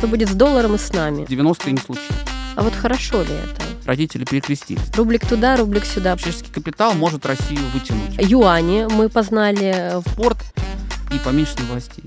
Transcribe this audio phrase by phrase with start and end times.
[0.00, 1.24] Что будет с долларом и с нами?
[1.24, 2.08] 90-е не случилось.
[2.56, 3.62] А вот хорошо ли это?
[3.84, 4.80] Родители перекрестились.
[4.96, 6.16] Рублик туда, рублик сюда.
[6.16, 8.16] Человеческий капитал может Россию вытянуть.
[8.18, 10.00] Юани мы познали.
[10.00, 10.38] В порт
[11.12, 12.04] и поменьше властей.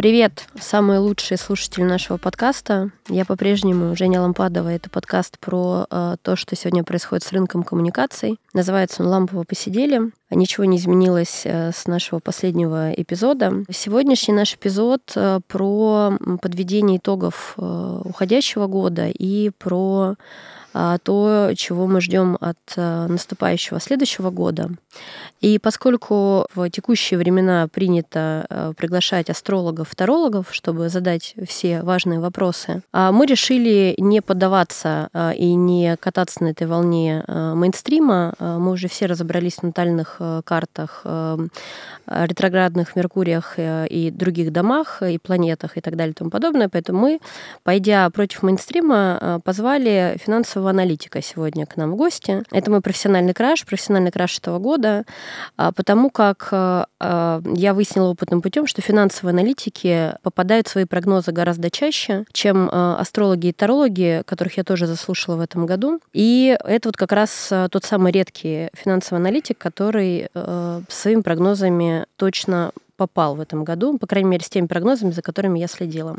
[0.00, 2.88] Привет, самые лучшие слушатели нашего подкаста.
[3.10, 4.70] Я по-прежнему Женя Лампадова.
[4.70, 8.38] Это подкаст про э, то, что сегодня происходит с рынком коммуникаций.
[8.54, 10.10] Называется он «Лампово посидели».
[10.30, 13.52] Ничего не изменилось э, с нашего последнего эпизода.
[13.70, 20.14] Сегодняшний наш эпизод э, про подведение итогов э, уходящего года и про а,
[20.72, 24.70] то, чего мы ждем от э, наступающего следующего года.
[25.40, 32.82] И поскольку в текущие времена принято э, приглашать астрологов, тарологов, чтобы задать все важные вопросы,
[32.92, 38.34] а мы решили не поддаваться и не кататься на этой волне мейнстрима.
[38.38, 41.04] Мы уже все разобрались в натальных картах,
[42.06, 46.68] ретроградных Меркуриях и других домах, и планетах и так далее и тому подобное.
[46.68, 47.20] Поэтому мы,
[47.62, 52.42] пойдя против мейнстрима, позвали финансового финансового аналитика сегодня к нам в гости.
[52.50, 55.04] Это мой профессиональный краш, профессиональный краш этого года,
[55.56, 60.84] а, потому как а, а, я выяснила опытным путем, что финансовые аналитики попадают в свои
[60.84, 66.00] прогнозы гораздо чаще, чем астрологи и тарологи, которых я тоже заслушала в этом году.
[66.12, 70.28] И это вот как раз тот самый редкий финансовый аналитик, который
[70.88, 75.58] своими прогнозами точно попал в этом году, по крайней мере, с теми прогнозами, за которыми
[75.58, 76.18] я следила.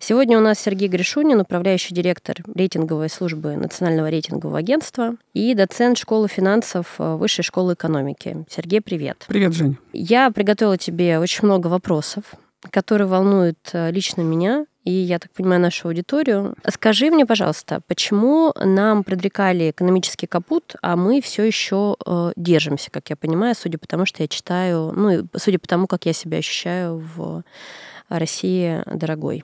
[0.00, 6.26] Сегодня у нас Сергей Гришунин, управляющий директор рейтинговой службы Национального рейтингового агентства и доцент школы
[6.26, 8.44] финансов э, Высшей школы экономики.
[8.50, 9.24] Сергей, привет.
[9.28, 9.76] Привет, Жень.
[9.92, 12.24] Я приготовила тебе очень много вопросов,
[12.72, 16.54] которые волнуют э, лично меня и, я так понимаю, нашу аудиторию.
[16.68, 23.10] Скажи мне, пожалуйста, почему нам предрекали экономический капут, а мы все еще э, держимся, как
[23.10, 26.12] я понимаю, судя по тому, что я читаю, ну, и судя по тому, как я
[26.12, 27.42] себя ощущаю в
[28.08, 29.42] России дорогой.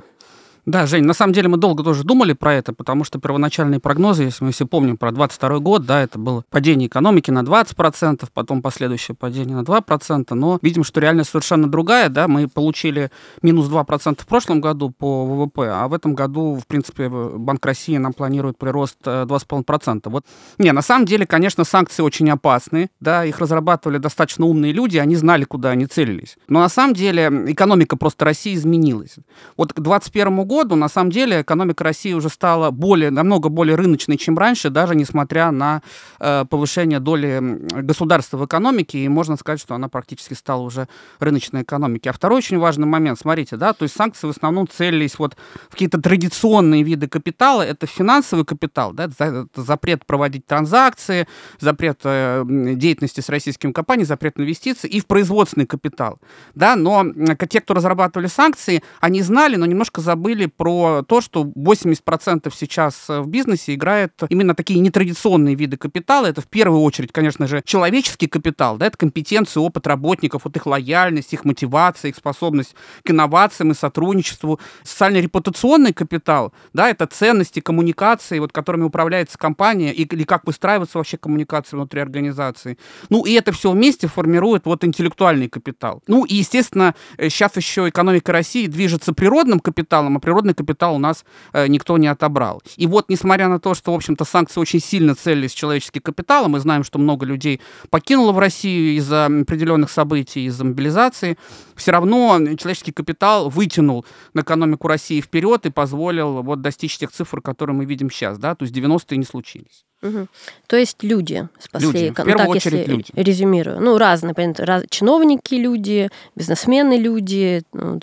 [0.64, 4.22] Да, Жень, на самом деле мы долго тоже думали про это, потому что первоначальные прогнозы,
[4.22, 8.62] если мы все помним про 22 год, да, это было падение экономики на 20%, потом
[8.62, 13.10] последующее падение на 2%, но видим, что реальность совершенно другая, да, мы получили
[13.42, 17.96] минус 2% в прошлом году по ВВП, а в этом году, в принципе, Банк России
[17.96, 20.02] нам планирует прирост 2,5%.
[20.06, 20.24] Э, вот,
[20.58, 25.16] не, на самом деле, конечно, санкции очень опасны, да, их разрабатывали достаточно умные люди, они
[25.16, 26.36] знали, куда они целились.
[26.46, 29.16] Но на самом деле экономика просто России изменилась.
[29.56, 33.74] Вот к 2021 году году, на самом деле, экономика России уже стала более, намного более
[33.74, 35.82] рыночной, чем раньше, даже несмотря на
[36.20, 37.40] э, повышение доли
[37.82, 40.88] государства в экономике, и можно сказать, что она практически стала уже
[41.20, 42.08] рыночной экономикой.
[42.08, 45.36] А второй очень важный момент, смотрите, да, то есть санкции в основном целились вот
[45.68, 51.26] в какие-то традиционные виды капитала, это финансовый капитал, да, это запрет проводить транзакции,
[51.60, 56.18] запрет э, деятельности с российскими компаниями, запрет инвестиций и в производственный капитал,
[56.54, 57.04] да, но
[57.48, 63.08] те, кто разрабатывали санкции, они знали, но немножко забыли говорили про то, что 80% сейчас
[63.08, 66.26] э, в бизнесе играет именно такие нетрадиционные виды капитала.
[66.26, 70.66] Это в первую очередь, конечно же, человеческий капитал, да, это компетенции, опыт работников, вот их
[70.66, 74.58] лояльность, их мотивация, их способность к инновациям и сотрудничеству.
[74.82, 81.16] Социально-репутационный капитал, да, это ценности, коммуникации, вот, которыми управляется компания, и, или как выстраиваются вообще
[81.16, 82.78] коммуникации внутри организации.
[83.10, 86.02] Ну, и это все вместе формирует вот интеллектуальный капитал.
[86.08, 90.98] Ну, и, естественно, сейчас э, еще экономика России движется природным капиталом, а природный капитал у
[90.98, 92.62] нас э, никто не отобрал.
[92.76, 96.48] И вот, несмотря на то, что, в общем-то, санкции очень сильно целились в человеческий капитал,
[96.48, 97.60] мы знаем, что много людей
[97.90, 101.36] покинуло в Россию из-за определенных событий, из-за мобилизации,
[101.76, 107.76] все равно человеческий капитал вытянул экономику России вперед и позволил вот достичь тех цифр, которые
[107.76, 109.84] мы видим сейчас, да, то есть 90-е не случились.
[110.02, 110.26] Угу.
[110.66, 112.14] То есть люди спасли люди.
[112.16, 113.12] Ну, так, очередь если люди.
[113.14, 113.80] резюмирую.
[113.80, 118.00] Ну, разные, понятно, раз, чиновники люди, бизнесмены люди, ну,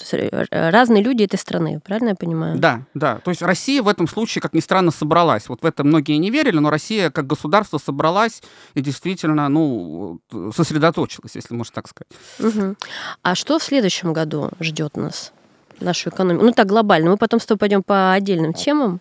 [0.49, 2.57] разные люди этой страны, правильно я понимаю?
[2.57, 3.19] Да, да.
[3.23, 5.49] То есть Россия в этом случае, как ни странно, собралась.
[5.49, 8.41] Вот в это многие не верили, но Россия как государство собралась
[8.75, 10.19] и действительно, ну,
[10.55, 12.09] сосредоточилась, если можно так сказать.
[12.39, 12.75] Угу.
[13.23, 15.33] А что в следующем году ждет нас?
[15.81, 16.45] нашу экономику.
[16.45, 17.11] Ну так глобально.
[17.11, 18.99] Мы потом с тобой пойдем по отдельным темам.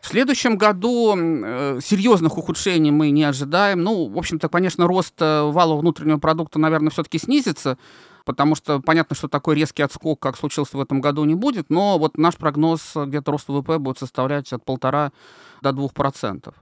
[0.00, 3.82] В следующем году э, серьезных ухудшений мы не ожидаем.
[3.82, 7.76] Ну, в общем-то, конечно, рост э, валового внутреннего продукта, наверное, все-таки снизится,
[8.24, 11.98] потому что понятно, что такой резкий отскок, как случился в этом году, не будет, но
[11.98, 15.12] вот наш прогноз где-то рост ВВП будет составлять от полтора
[15.60, 16.54] до двух процентов.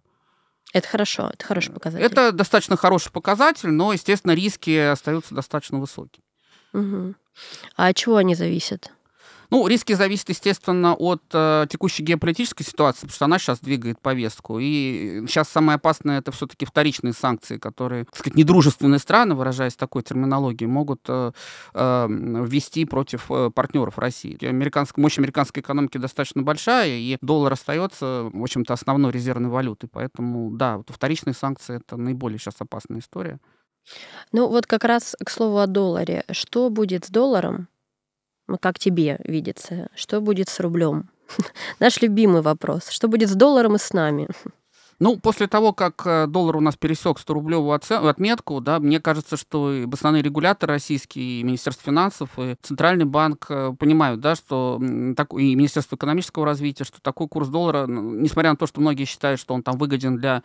[0.73, 2.05] Это хорошо, это хороший показатель.
[2.05, 6.25] Это достаточно хороший показатель, но, естественно, риски остаются достаточно высокими.
[6.73, 7.14] Угу.
[7.76, 8.93] А от чего они зависят?
[9.50, 14.59] Ну, риски зависят, естественно, от э, текущей геополитической ситуации, потому что она сейчас двигает повестку.
[14.59, 20.03] И сейчас самое опасное это все-таки вторичные санкции, которые, так сказать, недружественные страны, выражаясь такой
[20.03, 21.33] терминологией, могут э,
[21.73, 24.37] э, ввести против э, партнеров России.
[24.45, 24.97] Американск...
[24.99, 29.89] Мощь американской экономики достаточно большая, и доллар остается, в общем-то, основной резервной валютой.
[29.91, 33.39] Поэтому, да, вот вторичные санкции это наиболее сейчас опасная история.
[34.33, 36.25] Ну вот как раз к слову о долларе.
[36.31, 37.69] Что будет с долларом,
[38.56, 41.11] как тебе видится, что будет с рублем?
[41.81, 42.89] Наш любимый вопрос.
[42.89, 44.29] Что будет с долларом и с нами?
[45.00, 47.73] Ну, после того, как э, доллар у нас пересек 100-рублевую
[48.09, 53.47] отметку, да, мне кажется, что и основные регуляторы российские, и Министерство финансов, и Центральный банк
[53.49, 54.81] э, понимают, да, что
[55.17, 59.39] так, и Министерство экономического развития, что такой курс доллара, несмотря на то, что многие считают,
[59.39, 60.43] что он там выгоден для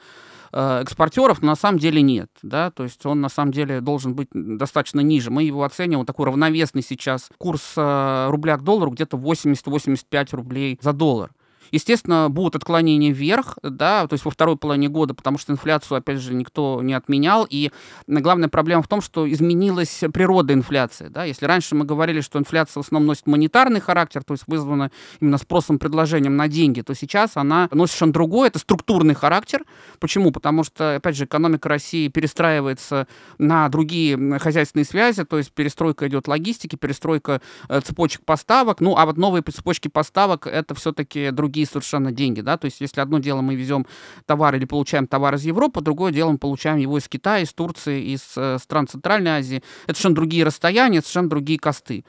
[0.52, 4.14] э, экспортеров, но на самом деле нет, да, то есть он на самом деле должен
[4.14, 5.32] быть достаточно ниже.
[5.32, 11.32] Мы его оцениваем такой равновесный сейчас курс рубля к доллару где-то 80-85 рублей за доллар.
[11.74, 16.20] Естественно, будут отклонения вверх, да, то есть во второй половине года, потому что инфляцию, опять
[16.20, 17.48] же, никто не отменял.
[17.50, 17.72] И
[18.06, 21.08] главная проблема в том, что изменилась природа инфляции.
[21.08, 21.24] Да.
[21.24, 25.40] Если раньше мы говорили, что инфляция в основном носит монетарный характер, то есть вызвана именно
[25.40, 29.64] спросом, предложением на деньги, то сейчас она носит совершенно другой, это структурный характер.
[30.00, 30.32] Почему?
[30.32, 33.08] Потому что, опять же, экономика России перестраивается
[33.40, 38.80] на другие хозяйственные связи, то есть перестройка идет логистики, перестройка э, цепочек поставок.
[38.80, 42.82] Ну, а вот новые цепочки поставок это все-таки другие другие совершенно деньги, да, то есть
[42.82, 43.86] если одно дело мы везем
[44.26, 48.14] товар или получаем товар из Европы, другое дело мы получаем его из Китая, из Турции,
[48.14, 52.04] из э, стран Центральной Азии, это совершенно другие расстояния, совершенно другие косты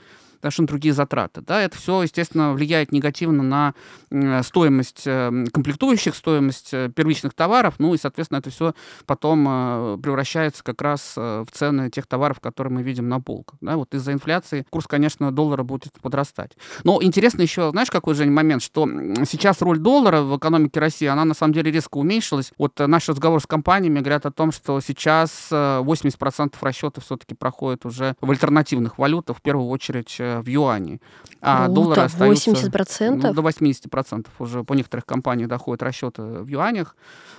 [0.45, 1.41] совершенно другие затраты.
[1.41, 1.61] Да?
[1.61, 7.99] Это все, естественно, влияет негативно на стоимость э, комплектующих, стоимость э, первичных товаров, ну и,
[7.99, 8.75] соответственно, это все
[9.07, 13.59] потом э, превращается как раз в цены тех товаров, которые мы видим на полках.
[13.61, 13.77] Да?
[13.77, 16.53] Вот из-за инфляции курс, конечно, доллара будет подрастать.
[16.85, 18.87] Но интересно еще, знаешь, какой же момент, что
[19.25, 22.53] сейчас роль доллара в экономике России, она на самом деле резко уменьшилась.
[22.59, 28.15] Вот наш разговор с компаниями говорят о том, что сейчас 80% расчетов все-таки проходит уже
[28.21, 31.01] в альтернативных валютах, в первую очередь в юане.
[31.41, 31.75] А Круто.
[31.75, 32.51] доллар остается...
[32.51, 33.11] 80%?
[33.11, 36.97] Ну, до 80% уже по некоторых компаниях доходят расчеты в юанях,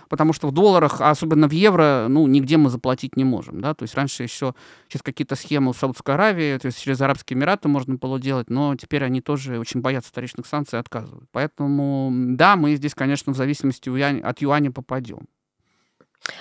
[0.10, 3.74] потому что в долларах, а особенно в евро, ну, нигде мы заплатить не можем, да,
[3.74, 4.54] то есть раньше еще
[4.90, 8.76] через какие-то схемы в Саудовской Аравии, то есть через Арабские Эмираты можно было делать, но
[8.76, 11.28] теперь они тоже очень боятся вторичных санкций и отказывают.
[11.32, 13.90] Поэтому, да, мы здесь, конечно, в зависимости
[14.22, 15.28] от юаня попадем.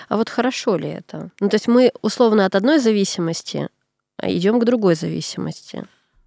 [0.07, 1.31] А вот хорошо ли это?
[1.39, 3.69] Ну, то есть мы условно от одной зависимости
[4.17, 5.85] а идем к другой зависимости.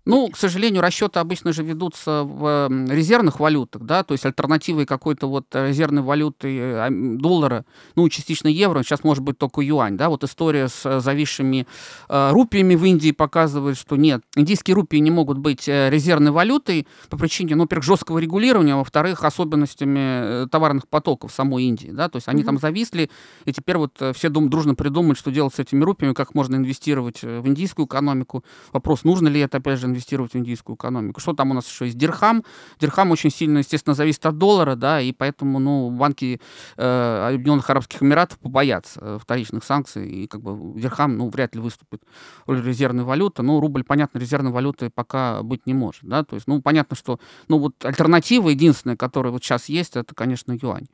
[0.09, 5.29] Ну, к сожалению, расчеты обычно же ведутся в резервных валютах, да, то есть альтернативой какой-то
[5.29, 10.25] вот резервной валюты э, доллара, ну, частично евро, сейчас может быть только юань, да, вот
[10.25, 11.67] история с э, зависшими
[12.09, 16.87] э, рупиями в Индии показывает, что нет, индийские рупии не могут быть э, резервной валютой
[17.11, 22.17] по причине, ну, во-первых, жесткого регулирования, а во-вторых, особенностями товарных потоков самой Индии, да, то
[22.17, 22.47] есть они mm-hmm.
[22.47, 23.11] там зависли,
[23.45, 27.21] и теперь вот все дум- дружно придумают, что делать с этими рупиями, как можно инвестировать
[27.21, 28.43] в индийскую экономику.
[28.73, 31.21] Вопрос, нужно ли это, опять же, инвестировать в индийскую экономику.
[31.21, 31.99] Что там у нас еще есть?
[31.99, 32.45] Дирхам.
[32.81, 36.41] Дирхам очень сильно, естественно, зависит от доллара, да, и поэтому, ну, банки
[36.77, 41.61] э, Объединенных Арабских Эмиратов побоятся э, вторичных санкций, и как бы дирхам, ну, вряд ли
[41.61, 42.03] выступит
[42.47, 43.43] роль резервной валюты.
[43.43, 47.19] Ну, рубль, понятно, резервной валюты пока быть не может, да, то есть, ну, понятно, что,
[47.49, 50.87] ну, вот альтернатива единственная, которая вот сейчас есть, это, конечно, юань.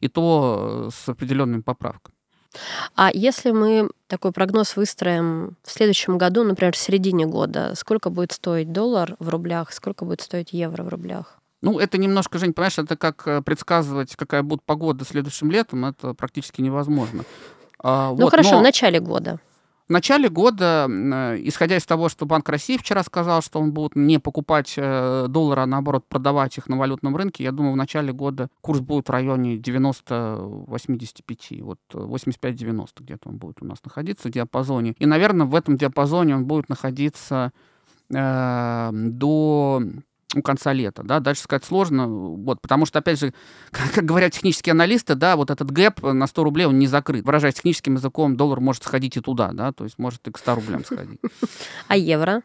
[0.00, 2.13] И то э, с определенными поправками.
[2.94, 8.32] А если мы такой прогноз выстроим в следующем году, например, в середине года, сколько будет
[8.32, 11.38] стоить доллар в рублях, сколько будет стоить евро в рублях?
[11.62, 16.12] Ну, это немножко, Жень, понимаешь, это как э, предсказывать, какая будет погода следующим летом, это
[16.12, 17.24] практически невозможно.
[17.78, 18.58] А, ну, вот, хорошо, но...
[18.58, 19.40] в начале года.
[19.86, 23.96] В начале года, э, исходя из того, что Банк России вчера сказал, что он будет
[23.96, 28.14] не покупать э, доллары, а наоборот продавать их на валютном рынке, я думаю, в начале
[28.14, 34.30] года курс будет в районе 90-85, вот 85-90 где-то он будет у нас находиться в
[34.30, 34.94] диапазоне.
[34.98, 37.52] И, наверное, в этом диапазоне он будет находиться
[38.08, 39.82] э, до
[40.34, 43.32] у конца лета, да, дальше сказать сложно, вот, потому что, опять же,
[43.70, 47.24] как, говорят технические аналисты, да, вот этот гэп на 100 рублей, он не закрыт.
[47.24, 50.54] Выражаясь техническим языком, доллар может сходить и туда, да, то есть может и к 100
[50.54, 51.20] рублям сходить.
[51.88, 52.42] А евро?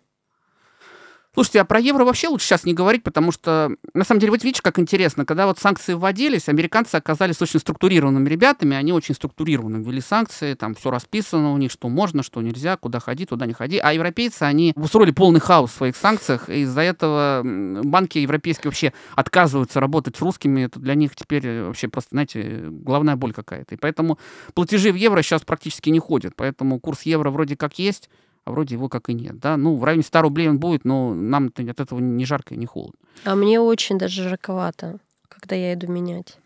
[1.40, 4.44] Слушайте, а про евро вообще лучше сейчас не говорить, потому что, на самом деле, вот
[4.44, 9.78] видишь, как интересно, когда вот санкции вводились, американцы оказались очень структурированными ребятами, они очень структурированно
[9.78, 13.54] ввели санкции, там все расписано у них, что можно, что нельзя, куда ходи, туда не
[13.54, 13.78] ходи.
[13.78, 18.92] А европейцы, они устроили полный хаос в своих санкциях, и из-за этого банки европейские вообще
[19.16, 23.76] отказываются работать с русскими, это для них теперь вообще просто, знаете, главная боль какая-то.
[23.76, 24.20] И поэтому
[24.56, 28.10] платежи в евро сейчас практически не ходят, поэтому курс евро вроде как есть,
[28.46, 29.40] а вроде его как и нет.
[29.40, 29.58] Да?
[29.58, 32.66] Ну, в районе 100 рублей он будет, но нам от этого не жарко и не
[32.66, 33.00] холодно.
[33.26, 36.38] А мне очень даже жарковато, когда я иду менять.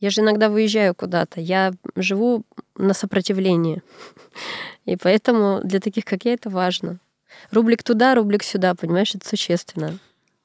[0.00, 1.40] Я же иногда выезжаю куда-то.
[1.40, 2.44] Я живу
[2.76, 3.82] на сопротивлении.
[4.84, 6.98] И поэтому для таких, как я, это важно.
[7.50, 9.98] Рублик туда, рублик сюда, понимаешь, это существенно.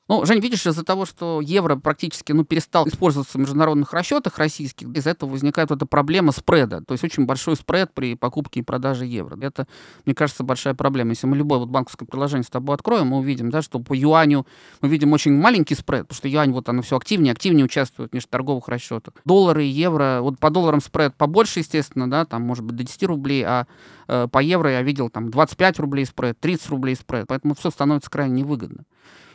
[0.09, 4.89] Ну, Жень, видишь, из-за того, что евро практически ну, перестал использоваться в международных расчетах российских,
[4.89, 6.81] из-за этого возникает вот эта проблема спреда.
[6.85, 9.37] То есть очень большой спред при покупке и продаже евро.
[9.39, 9.65] Это,
[10.05, 11.11] мне кажется, большая проблема.
[11.11, 14.45] Если мы любое вот банковское приложение с тобой откроем, мы увидим, да, что по юаню
[14.81, 18.13] мы видим очень маленький спред, потому что юань вот оно все активнее, активнее участвует в
[18.13, 19.13] межторговых расчетах.
[19.23, 23.03] Доллары и евро, вот по долларам спред побольше, естественно, да, там может быть до 10
[23.03, 23.67] рублей, а
[24.09, 28.09] э, по евро я видел там 25 рублей спред, 30 рублей спред, поэтому все становится
[28.09, 28.83] крайне невыгодно.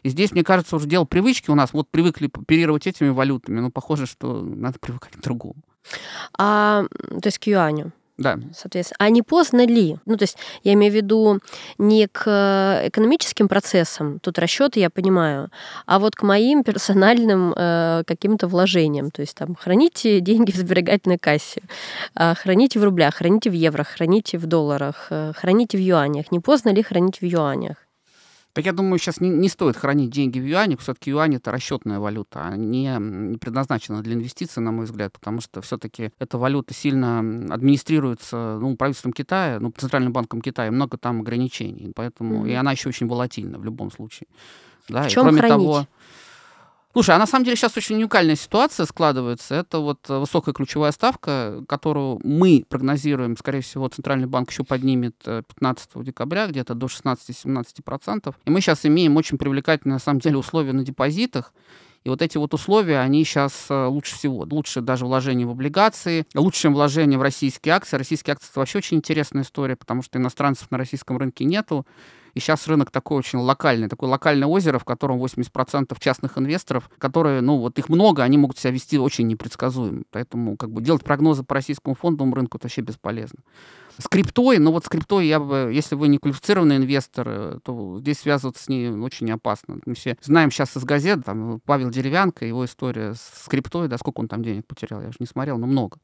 [0.02, 1.73] И здесь, мне кажется, уже дело привычки у нас.
[1.73, 5.57] Вот привыкли оперировать этими валютами, но похоже, что надо привыкать к другому.
[6.37, 7.93] А, то есть к юаню.
[8.19, 8.37] Да.
[8.52, 8.97] Соответственно.
[8.99, 9.97] А не поздно ли?
[10.05, 11.38] Ну, то есть я имею в виду
[11.78, 15.50] не к экономическим процессам, тут расчеты я понимаю,
[15.87, 19.12] а вот к моим персональным э, каким-то вложениям.
[19.12, 21.62] То есть там храните деньги в сберегательной кассе,
[22.17, 26.33] э, храните в рублях, храните в евро, храните в долларах, э, храните в юанях.
[26.33, 27.76] Не поздно ли хранить в юанях?
[28.52, 30.81] Так я думаю, сейчас не, не стоит хранить деньги в юанях.
[30.81, 35.40] Все-таки юань это расчетная валюта, а не, не предназначена для инвестиций, на мой взгляд, потому
[35.40, 37.21] что все-таки эта валюта сильно
[37.52, 41.93] администрируется ну, правительством Китая, ну, Центральным банком Китая, много там ограничений.
[41.95, 42.50] Поэтому mm-hmm.
[42.50, 44.28] и она еще очень волатильна в любом случае.
[44.88, 45.57] Да, в чем и кроме хранить?
[45.57, 45.87] того,
[46.92, 49.54] Слушай, а на самом деле сейчас очень уникальная ситуация складывается.
[49.54, 55.16] Это вот э, высокая ключевая ставка, которую мы прогнозируем, скорее всего, Центральный банк еще поднимет
[55.23, 58.35] 15 э, декабря где-то до 16-17%.
[58.47, 61.52] И мы сейчас имеем очень привлекательные, на самом деле, условия на депозитах.
[62.04, 64.47] И вот эти вот условия, они сейчас э, лучше всего.
[64.50, 67.99] Лучше даже вложение в облигации, лучше, чем вложение в российские акции.
[67.99, 71.87] Российские акции— это вообще очень интересная история, потому что иностранцев на российском рынке нету.
[72.35, 77.41] И сейчас рынок такой очень локальный, такое локальное озеро, в котором 80% частных инвесторов, которые,
[77.41, 80.03] ну, вот их много, они могут себя вести очень непредсказуемо.
[80.11, 83.41] Поэтому как бы делать прогнозы по российскому фондовому рынку это вообще бесполезно.
[83.99, 87.99] С криптой, ну вот с криптой я бы, если вы не квалифицированный инвестор, э, то
[87.99, 89.79] здесь связываться с ней очень опасно.
[89.87, 94.21] Мы все знаем сейчас из газет, там Павел Деревянко, его история с криптой, да, сколько
[94.21, 95.99] он там денег потерял, я уже не смотрел, но много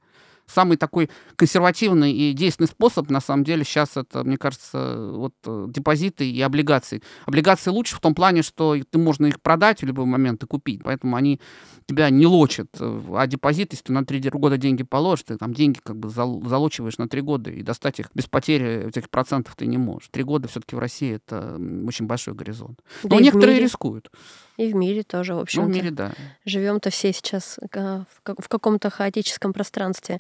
[0.47, 5.67] самый такой консервативный и действенный способ, на самом деле, сейчас это, мне кажется, вот э,
[5.69, 7.03] депозиты и облигации.
[7.27, 10.83] Облигации лучше в том плане, что ты можно их продать в любой момент и купить,
[10.83, 11.41] поэтому они
[11.87, 12.69] тебя не лочат.
[12.81, 16.99] А депозит, если ты на три года деньги положишь, ты там деньги как бы залочиваешь
[16.99, 20.09] на три года, и достать их без потери этих процентов ты не можешь.
[20.11, 22.81] Три года все-таки в России это очень большой горизонт.
[23.03, 23.65] Но да некоторые мире.
[23.65, 24.11] рискуют.
[24.57, 25.63] И в мире тоже, в общем.
[25.63, 26.13] Ну, в мире, да.
[26.45, 30.19] Живем-то все сейчас в каком-то хаотическом пространстве.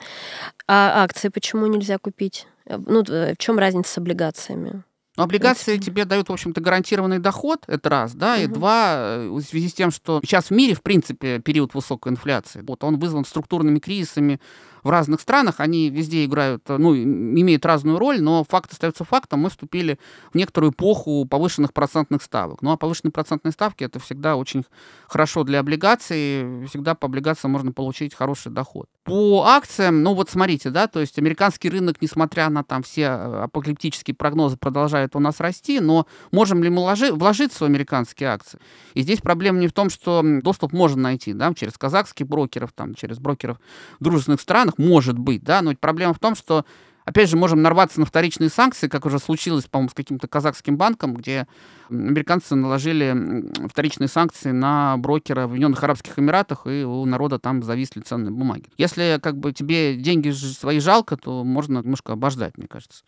[0.66, 2.46] А акции почему нельзя купить?
[2.66, 4.82] Ну, в чем разница с облигациями?
[5.16, 8.42] Но облигации тебе дают, в общем-то, гарантированный доход, это раз, да, угу.
[8.42, 12.10] и два, э, в связи с тем, что сейчас в мире, в принципе, период высокой
[12.10, 14.40] инфляции, вот он вызван структурными кризисами,
[14.84, 19.50] в разных странах, они везде играют, ну, имеют разную роль, но факт остается фактом, мы
[19.50, 19.98] вступили
[20.32, 22.62] в некоторую эпоху повышенных процентных ставок.
[22.62, 24.64] Ну, а повышенные процентные ставки это всегда очень
[25.08, 28.88] хорошо для облигаций, всегда по облигациям можно получить хороший доход.
[29.04, 34.14] По акциям, ну вот смотрите, да, то есть американский рынок, несмотря на там все апокалиптические
[34.14, 38.58] прогнозы, продолжает у нас расти, но можем ли мы ложи, вложиться в американские акции?
[38.92, 42.94] И здесь проблема не в том, что доступ можно найти, да, через казахских брокеров, там,
[42.94, 43.58] через брокеров
[43.98, 46.64] в дружественных странах, может быть, да, но проблема в том, что
[47.04, 51.14] Опять же, можем нарваться на вторичные санкции, как уже случилось, по-моему, с каким-то казахским банком,
[51.14, 51.46] где
[51.90, 58.00] американцы наложили вторичные санкции на брокера в Объединенных Арабских Эмиратах, и у народа там зависли
[58.00, 58.70] ценные бумаги.
[58.78, 63.04] Если как бы тебе деньги свои жалко, то можно немножко обождать, мне кажется.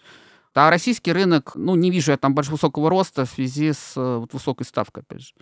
[0.55, 4.17] А российский рынок, ну, не вижу я там большого высокого роста в связи с э,
[4.19, 5.35] вот, высокой ставкой, опять же.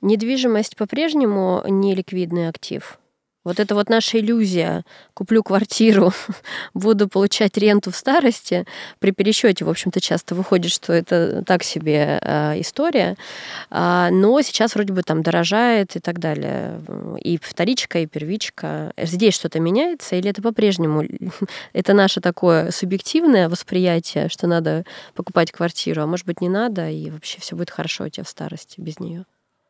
[0.00, 2.98] Недвижимость по-прежнему не ликвидный актив?
[3.46, 4.84] Вот это вот наша иллюзия.
[5.14, 6.12] Куплю квартиру,
[6.74, 8.66] буду получать ренту в старости.
[8.98, 13.16] При пересчете, в общем-то, часто выходит, что это так себе э, история.
[13.70, 16.80] А, но сейчас вроде бы там дорожает и так далее.
[17.22, 18.92] И вторичка, и первичка.
[19.00, 21.04] Здесь что-то меняется или это по-прежнему?
[21.72, 24.82] это наше такое субъективное восприятие, что надо
[25.14, 28.28] покупать квартиру, а может быть не надо, и вообще все будет хорошо у тебя в
[28.28, 29.24] старости без нее.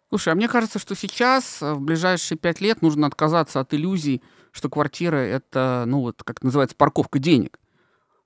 [0.08, 4.22] Слушай, а мне кажется, что сейчас, э, в ближайшие пять лет, нужно отказаться от иллюзий,
[4.52, 7.58] что квартира— это, ну вот, как называется, парковка денег.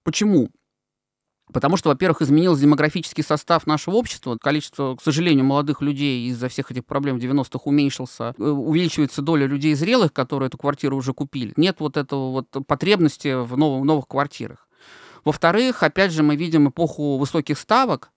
[0.02, 0.50] Почему?
[1.52, 4.36] Потому что, во-первых, изменился демографический состав нашего общества.
[4.40, 8.34] Количество, к сожалению, молодых людей из-за всех этих проблем в 90-х уменьшился.
[8.38, 11.54] Э, увеличивается доля людей зрелых, которые эту квартиру уже купили.
[11.56, 14.68] Нет вот этого вот потребности в новых, новых квартирах.
[15.24, 18.10] Во-вторых, опять же, мы видим эпоху высоких ставок,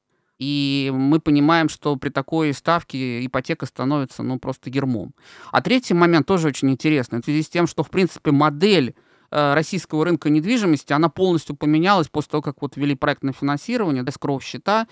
[0.44, 5.14] и мы понимаем, что при такой ставке ипотека становится ну, просто гермом.
[5.52, 7.22] А третий момент тоже очень интересный.
[7.22, 8.94] В связи с тем, что, в принципе, модель
[9.34, 14.88] российского рынка недвижимости, она полностью поменялась после того, как вот ввели проектное финансирование, скров счета,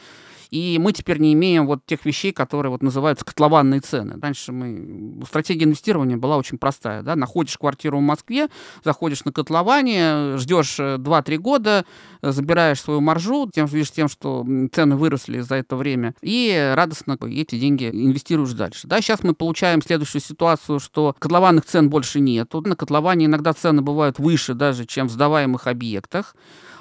[0.50, 4.19] и мы теперь не имеем вот тех вещей, которые вот называются котлованные цены.
[4.21, 5.24] Раньше мы...
[5.25, 7.03] Стратегия инвестирования была очень простая.
[7.03, 7.15] Да?
[7.15, 8.50] Находишь квартиру в Москве,
[8.83, 11.86] заходишь на котлование, ждешь 2-3 года,
[12.21, 17.57] забираешь свою маржу, тем, видишь тем, что цены выросли за это время, и радостно эти
[17.57, 18.88] деньги инвестируешь дальше.
[18.88, 19.00] Да?
[19.00, 22.53] Сейчас мы получаем следующую ситуацию, что котлованных цен больше нет.
[22.53, 26.35] На котловане иногда цены бывают выше даже, чем в сдаваемых объектах.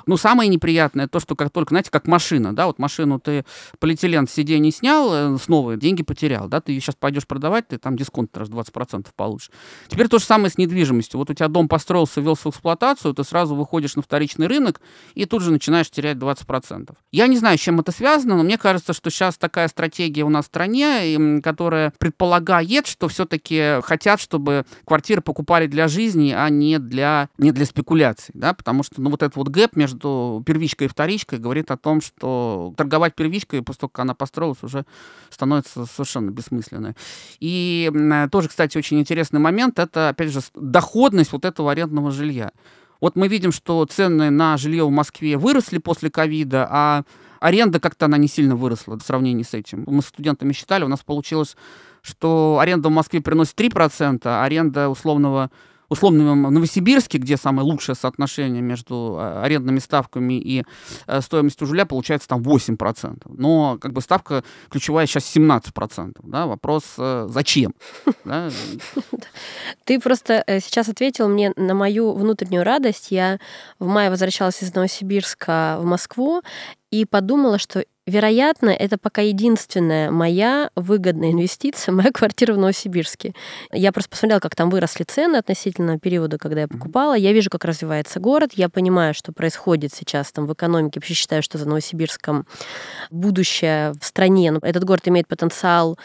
[0.06, 3.44] Ну, самое неприятное то, что как только, знаете, как машина, да, вот машину ты
[3.78, 7.96] полиэтилен с сидений снял, э, снова деньги потерял, да, ты сейчас пойдешь продавать, ты там
[7.96, 9.50] дисконт раз 20% получишь.
[9.88, 11.18] Теперь то же самое с недвижимостью.
[11.18, 14.80] Вот у тебя дом построился, ввелся в эксплуатацию, ты сразу выходишь на вторичный рынок
[15.14, 16.94] и тут же начинаешь терять 20%.
[17.12, 20.28] Я не знаю, с чем это связано, но мне кажется, что сейчас такая стратегия у
[20.28, 26.78] нас в стране, которая предполагает, что все-таки хотят, чтобы квартиры покупали для жизни, а не
[26.78, 30.90] для, не для спекуляций, да, потому что, ну, вот этот вот гэп между первичкой и
[30.90, 34.84] вторичкой говорит о том, что торговать первичкой, после того, как она построилась, уже
[35.30, 36.94] становится совершенно бессмысленно.
[37.40, 37.90] И
[38.30, 42.52] тоже, кстати, очень интересный момент, это, опять же, доходность вот этого арендного жилья.
[43.00, 47.04] Вот мы видим, что цены на жилье в Москве выросли после ковида, а
[47.40, 49.84] аренда как-то она не сильно выросла в сравнении с этим.
[49.86, 51.56] Мы с студентами считали, у нас получилось,
[52.02, 55.50] что аренда в Москве приносит 3%, а аренда условного
[55.90, 60.64] условно в Новосибирске, где самое лучшее соотношение между а, арендными ставками и
[61.06, 63.22] э, стоимостью жилья, получается там 8%.
[63.36, 66.16] Но как бы ставка ключевая сейчас 17%.
[66.22, 66.46] Да?
[66.46, 67.74] Вопрос, э, зачем?
[69.84, 73.10] Ты просто э, сейчас ответил мне на мою внутреннюю радость.
[73.10, 73.38] Я
[73.78, 76.42] в мае возвращалась из Новосибирска в Москву
[76.90, 83.34] и подумала, что Вероятно, это пока единственная моя выгодная инвестиция, моя квартира в Новосибирске.
[83.72, 87.14] Я просто посмотрела, как там выросли цены относительно периода, когда я покупала.
[87.14, 88.52] Я вижу, как развивается город.
[88.54, 90.98] Я понимаю, что происходит сейчас там в экономике.
[90.98, 92.46] Вообще считаю, что за Новосибирском
[93.10, 94.52] будущее в стране.
[94.62, 95.98] Этот город имеет потенциал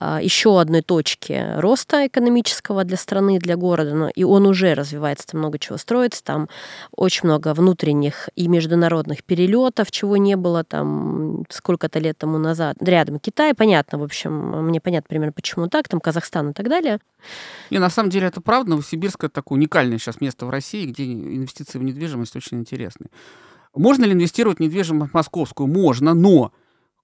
[0.00, 3.94] еще одной точки роста экономического для страны, для города.
[3.94, 6.22] Но и он уже развивается, там много чего строится.
[6.24, 6.48] Там
[6.96, 12.76] очень много внутренних и международных перелетов, чего не было там сколько-то лет тому назад.
[12.80, 16.98] Рядом Китай, понятно, в общем, мне понятно примерно, почему так, там Казахстан и так далее.
[17.70, 18.70] И на самом деле это правда.
[18.70, 23.06] Новосибирск— это такое уникальное сейчас место в России, где инвестиции в недвижимость очень интересны.
[23.74, 25.66] Можно ли инвестировать в недвижимость московскую?
[25.66, 26.52] Можно, но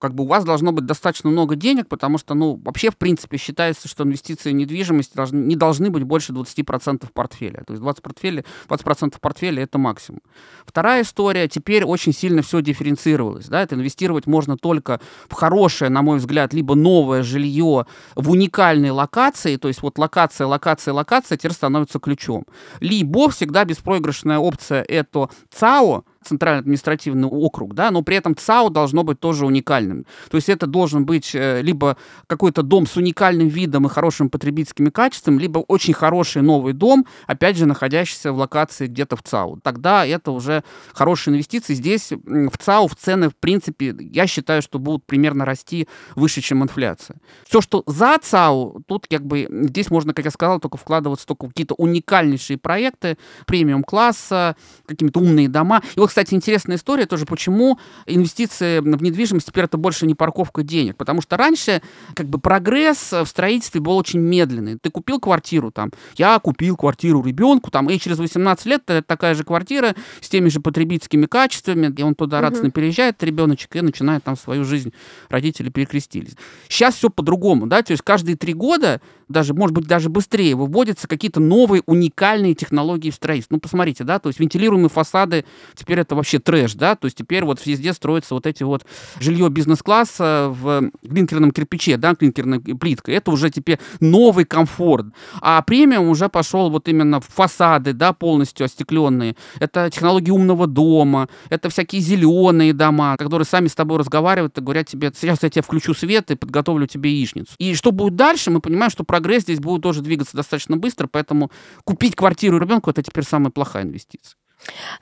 [0.00, 3.36] как бы у вас должно быть достаточно много денег, потому что, ну, вообще, в принципе,
[3.36, 7.62] считается, что инвестиции в недвижимость должны, не должны быть больше 20% портфеля.
[7.66, 10.22] То есть 20%, портфеля, 20 портфеля— это максимум.
[10.64, 13.46] Вторая история, теперь очень сильно все дифференцировалось.
[13.46, 13.62] Да?
[13.62, 19.56] Это инвестировать можно только в хорошее, на мой взгляд, либо новое жилье в уникальной локации,
[19.56, 22.46] то есть вот локация, локация, локация теперь становится ключом.
[22.80, 29.04] Либо всегда беспроигрышная опция— это ЦАО, центральный административный округ, да, но при этом ЦАО должно
[29.04, 30.04] быть тоже уникальным.
[30.30, 34.90] То есть это должен быть э, либо какой-то дом с уникальным видом и хорошими потребительскими
[34.90, 39.61] качествами, либо очень хороший новый дом, опять же, находящийся в локации где-то в ЦАО.
[39.62, 41.74] Тогда это уже хорошие инвестиции.
[41.74, 46.62] Здесь в ЦАО в цены, в принципе, я считаю, что будут примерно расти выше, чем
[46.62, 47.16] инфляция.
[47.46, 51.46] Все, что за ЦАО, тут как бы здесь можно, как я сказал, только вкладываться только
[51.46, 54.56] в какие-то уникальнейшие проекты премиум-класса,
[54.87, 55.83] какие-то умные дома.
[55.96, 60.64] И вот кстати, интересная история тоже, почему инвестиции в недвижимость теперь это больше не парковка
[60.64, 60.96] денег.
[60.96, 61.83] Потому что раньше
[62.14, 64.77] как бы прогресс в строительстве был очень медленный.
[64.77, 69.37] Ты купил квартиру там, я купил квартиру ребенку там, и через 18 лет это такая
[69.37, 72.75] же квартира с теми же потребительскими качествами, и он туда радостно угу.
[72.75, 74.92] переезжает, ребеночек, и начинает там свою жизнь,
[75.29, 76.35] родители перекрестились.
[76.68, 81.07] Сейчас все по-другому, да, то есть каждые три года, даже, может быть, даже быстрее, выводятся
[81.09, 83.57] какие-то новые уникальные технологии в строительстве.
[83.57, 87.45] Ну, посмотрите, да, то есть вентилируемые фасады теперь это вообще трэш, да, то есть теперь
[87.45, 88.85] вот везде строятся вот эти вот
[89.21, 95.07] жилье бизнес-класса в клинкерном кирпиче, да, клинкерной плиткой, это уже теперь новый комфорт,
[95.40, 101.29] а премиум уже пошел вот именно в фасады, да, полностью остекленные, это технологии умного дома,
[101.51, 105.62] это всякие зеленые дома, которые сами с тобой разговаривают и говорят тебе, сейчас я тебе
[105.62, 107.53] включу свет и подготовлю тебе яичницу.
[107.59, 111.50] И что будет дальше, мы понимаем, что прогресс здесь будет тоже двигаться достаточно быстро, поэтому
[111.85, 114.37] купить квартиру ребенку это теперь самая плохая инвестиция.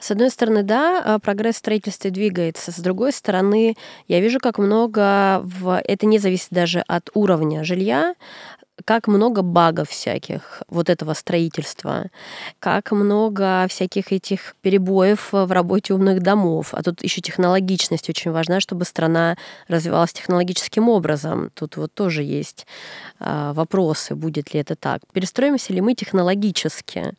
[0.00, 2.70] С одной стороны, да, а, прогресс в строительстве двигается.
[2.70, 3.76] С другой стороны,
[4.06, 5.80] я вижу, как много в...
[5.84, 8.14] Это не зависит даже от уровня жилья
[8.84, 12.06] как много багов всяких вот этого строительства,
[12.60, 16.68] как много всяких этих перебоев в работе умных домов.
[16.72, 19.36] А тут еще технологичность очень важна, чтобы страна
[19.66, 21.50] развивалась технологическим образом.
[21.54, 22.66] Тут вот тоже есть
[23.18, 25.00] а, вопросы, будет ли это так.
[25.12, 27.14] Перестроимся ли мы технологически?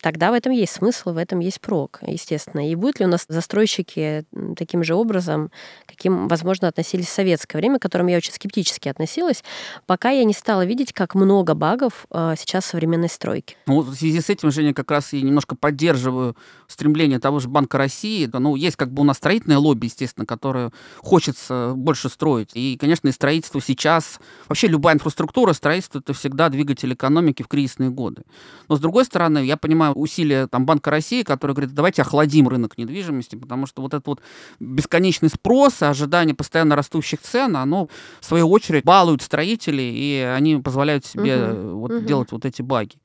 [0.00, 2.68] Тогда в этом есть смысл, в этом есть прок, естественно.
[2.68, 4.24] И будут ли у нас застройщики
[4.56, 5.50] таким же образом,
[5.86, 9.42] каким, возможно, относились в советское время, к которым я очень скептически относилась,
[9.86, 13.56] пока я не стала видеть, как много багов а, сейчас в современной стройке.
[13.66, 16.36] Ну, в связи с этим, Женя, как раз и немножко поддерживаю
[16.72, 18.28] стремление того же Банка России.
[18.32, 22.50] Ну, есть как бы у нас строительное лобби, естественно, которое хочется больше строить.
[22.54, 27.90] И, конечно, и строительство сейчас, вообще любая инфраструктура, строительство— это всегда двигатель экономики в кризисные
[27.90, 28.22] годы.
[28.68, 32.78] Но, с другой стороны, я понимаю усилия там, Банка России, который говорит, давайте охладим рынок
[32.78, 34.20] недвижимости, потому что вот этот вот
[34.60, 37.88] бесконечный спрос, ожидание постоянно растущих цен, оно,
[38.20, 41.78] в свою очередь, балует строителей, и они позволяют себе угу.
[41.78, 42.00] вот, угу.
[42.00, 42.96] делать вот эти баги.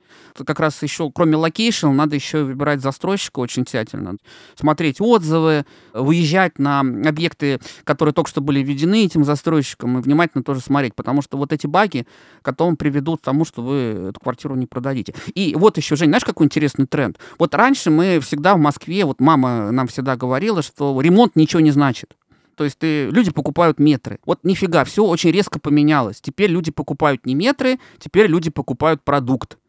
[0.46, 4.18] Как раз еще, кроме location, надо еще выбирать застройщика очень тщательно.
[4.56, 10.62] Смотреть отзывы, выезжать на объекты, которые только что были введены этим застройщиком, и внимательно тоже
[10.62, 12.08] смотреть, потому что вот эти баги
[12.44, 15.14] потом приведут к тому, что вы эту квартиру не продадите.
[15.34, 17.18] И вот еще, Жень, знаешь, какой интересный тренд?
[17.40, 21.72] Вот раньше мы всегда в Москве, вот мама нам всегда говорила, что ремонт ничего не
[21.72, 22.16] значит.
[22.56, 24.20] То есть ты, люди покупают метры.
[24.26, 26.20] Вот нифига, все очень резко поменялось.
[26.20, 29.60] Теперь люди покупают не метры, теперь люди покупают продукт.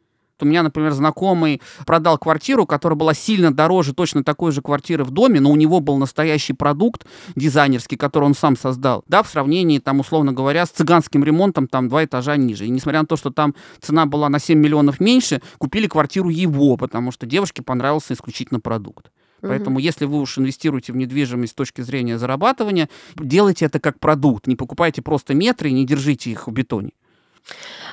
[0.42, 5.10] У меня, например, знакомый продал квартиру, которая была сильно дороже точно такой же квартиры в
[5.10, 9.78] доме, но у него был настоящий продукт дизайнерский, который он сам создал, да, в сравнении,
[9.78, 12.66] там, условно говоря, с цыганским ремонтом, там, два этажа ниже.
[12.66, 16.76] И несмотря на то, что там цена была на 7 миллионов меньше, купили квартиру его,
[16.76, 19.10] потому что девушке понравился исключительно продукт.
[19.40, 19.80] Поэтому, угу.
[19.80, 24.46] если вы уж инвестируете в недвижимость с точки зрения зарабатывания, делайте это как продукт.
[24.46, 26.90] Не покупайте просто метры и не держите их в бетоне.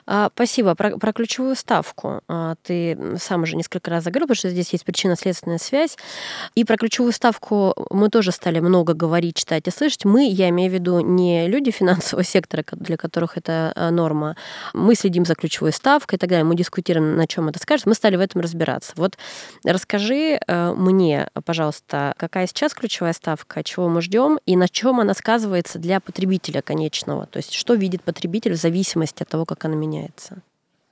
[0.05, 0.75] А, спасибо.
[0.75, 4.85] Про, про ключевую ставку а, ты сам уже несколько раз заговорил, потому что здесь есть
[4.85, 5.97] причинно-следственная связь.
[6.55, 10.05] И про ключевую ставку мы тоже стали много говорить, читать и слышать.
[10.05, 14.35] Мы, я имею в виду не люди финансового сектора, для которых это а, норма.
[14.73, 16.45] Мы следим за ключевой ставкой и так далее.
[16.45, 17.85] Мы дискутируем, на чем это скажет.
[17.85, 18.93] Мы стали в этом разбираться.
[18.95, 19.17] Вот
[19.63, 25.79] расскажи мне, пожалуйста, какая сейчас ключевая ставка, чего мы ждем и на чем она сказывается
[25.79, 27.25] для потребителя конечного.
[27.27, 30.41] То есть что видит потребитель в зависимости от того, как она меняется?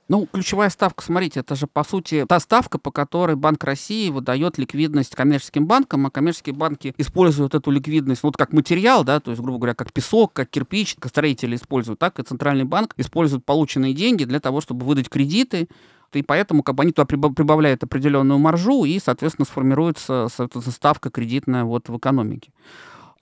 [0.06, 4.58] Ну, ключевая ставка, смотрите, это же, по сути, та ставка, по которой Банк России выдает
[4.58, 9.30] ликвидность коммерческим банкам, а коммерческие банки используют эту ликвидность ну, вот как материал, да, то
[9.30, 13.46] есть, грубо говоря, как песок, как кирпич, как строители используют, так и Центральный банк использует
[13.46, 15.68] полученные деньги для того, чтобы выдать кредиты,
[16.12, 21.88] и поэтому как бы они туда прибавляют определенную маржу, и, соответственно, сформируется ставка кредитная вот
[21.88, 22.52] в экономике.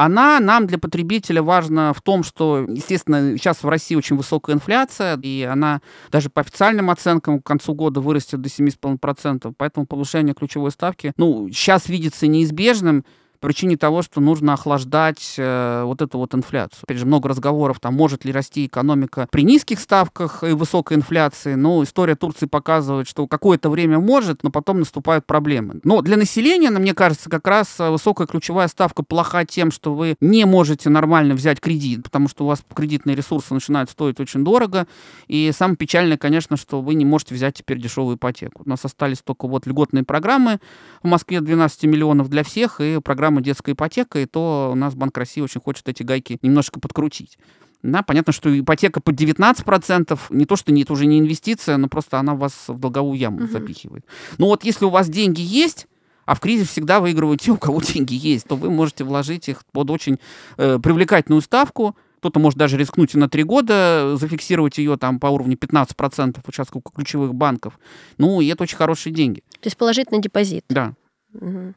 [0.05, 5.17] Она нам для потребителя важна в том, что, естественно, сейчас в России очень высокая инфляция,
[5.23, 10.73] и она даже по официальным оценкам к концу года вырастет до 7,5%, поэтому повышение ключевой
[10.73, 13.05] ставки, ну, сейчас видится неизбежным,
[13.43, 16.81] причине того, что нужно охлаждать э, вот эту вот инфляцию.
[16.85, 21.55] Опять же, много разговоров, там, может ли расти экономика при низких ставках и высокой инфляции.
[21.55, 25.81] Но история Турции показывает, что какое-то время может, но потом наступают проблемы.
[25.85, 30.15] Но для населения, мне кажется, как раз э, высокая ключевая ставка плоха тем, что вы
[30.21, 34.87] не можете нормально взять кредит, потому что у вас кредитные ресурсы начинают стоить очень дорого.
[35.27, 38.63] И самое печальное, конечно, что вы не можете взять теперь дешевую ипотеку.
[38.65, 40.61] У нас остались только вот льготные программы
[41.03, 44.95] в Москве 12 миллионов для всех и программа программа детская ипотека, и то у нас
[44.95, 47.39] Банк России очень хочет эти гайки немножко подкрутить.
[47.83, 52.19] Да, понятно, что ипотека под 19%, не то, что это уже не инвестиция, но просто
[52.19, 53.51] она вас в долговую яму uh-huh.
[53.51, 54.05] запихивает.
[54.39, 55.89] Но вот если у вас деньги есть,
[56.27, 59.65] а в кризис всегда выигрывают те, у кого деньги есть, то вы можете вложить их
[59.73, 60.19] под очень
[60.59, 65.27] э, привлекательную ставку, кто-то может даже рискнуть и на три года зафиксировать ее там по
[65.27, 67.81] уровню 15% участков ключевых банков.
[68.19, 69.41] Ну, и это очень хорошие деньги.
[69.61, 70.65] То есть положить на депозит.
[70.69, 70.95] Да.
[71.35, 71.75] Угу.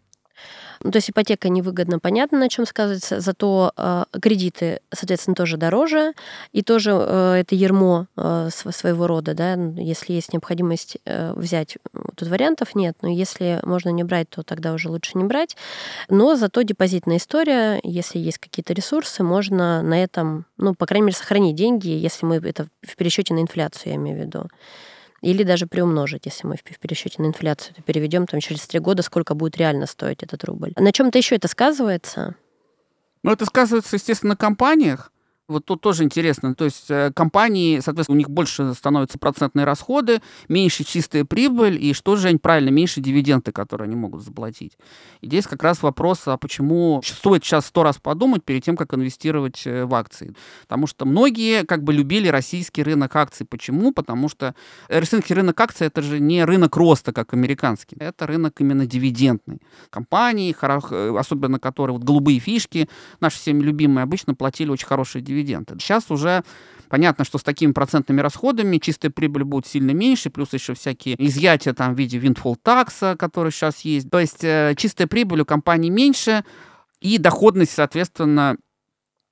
[0.85, 6.13] Ну, то есть ипотека невыгодна, понятно, на чем сказывается, зато э, кредиты, соответственно, тоже дороже,
[6.51, 11.77] и тоже э, это ермо э, своего рода, да, если есть необходимость э, взять,
[12.15, 15.57] тут вариантов нет, но если можно не брать, то тогда уже лучше не брать.
[16.07, 21.17] Но зато депозитная история, если есть какие-то ресурсы, можно на этом, ну, по крайней мере,
[21.17, 24.49] сохранить деньги, если мы это в пересчете на инфляцию, я имею в виду.
[25.21, 29.01] Или даже приумножить, если мы в пересчете на инфляцию это переведем там через три года,
[29.01, 30.73] сколько будет реально стоить этот рубль.
[30.77, 32.35] На чем-то еще это сказывается?
[33.23, 35.11] Ну, это сказывается, естественно, на компаниях,
[35.47, 36.55] Вот тут тоже интересно.
[36.55, 41.93] То есть э, компании, соответственно, у них больше становятся процентные расходы, меньше чистая прибыль, и
[41.93, 44.75] что, Жень, правильно, меньше дивиденды, которые они могут заплатить.
[45.21, 48.95] И здесь как раз вопрос, а почему стоит сейчас сто раз подумать перед тем, как
[48.95, 50.33] инвестировать э, в акции.
[50.63, 53.45] Потому что многие как бы любили российский рынок акций.
[53.45, 53.91] Почему?
[53.91, 54.55] Потому что
[54.87, 57.95] российский рынок акций это же не рынок роста, как американский.
[57.99, 59.61] Это рынок именно дивидендный.
[59.91, 65.34] Компании, э, особенно которые вот голубые фишки, наши всеми любимые, обычно платили очень хорошие дивиденды
[65.35, 65.75] дивиденды.
[65.79, 66.43] Сейчас уже
[66.87, 71.73] Понятно, что с такими процентными расходами чистая прибыль будет сильно меньше, плюс еще всякие изъятия
[71.73, 74.09] там в виде windfall такса, который сейчас есть.
[74.09, 76.45] То есть э, чистая прибыль у компании меньше,
[77.01, 78.57] и доходность, соответственно,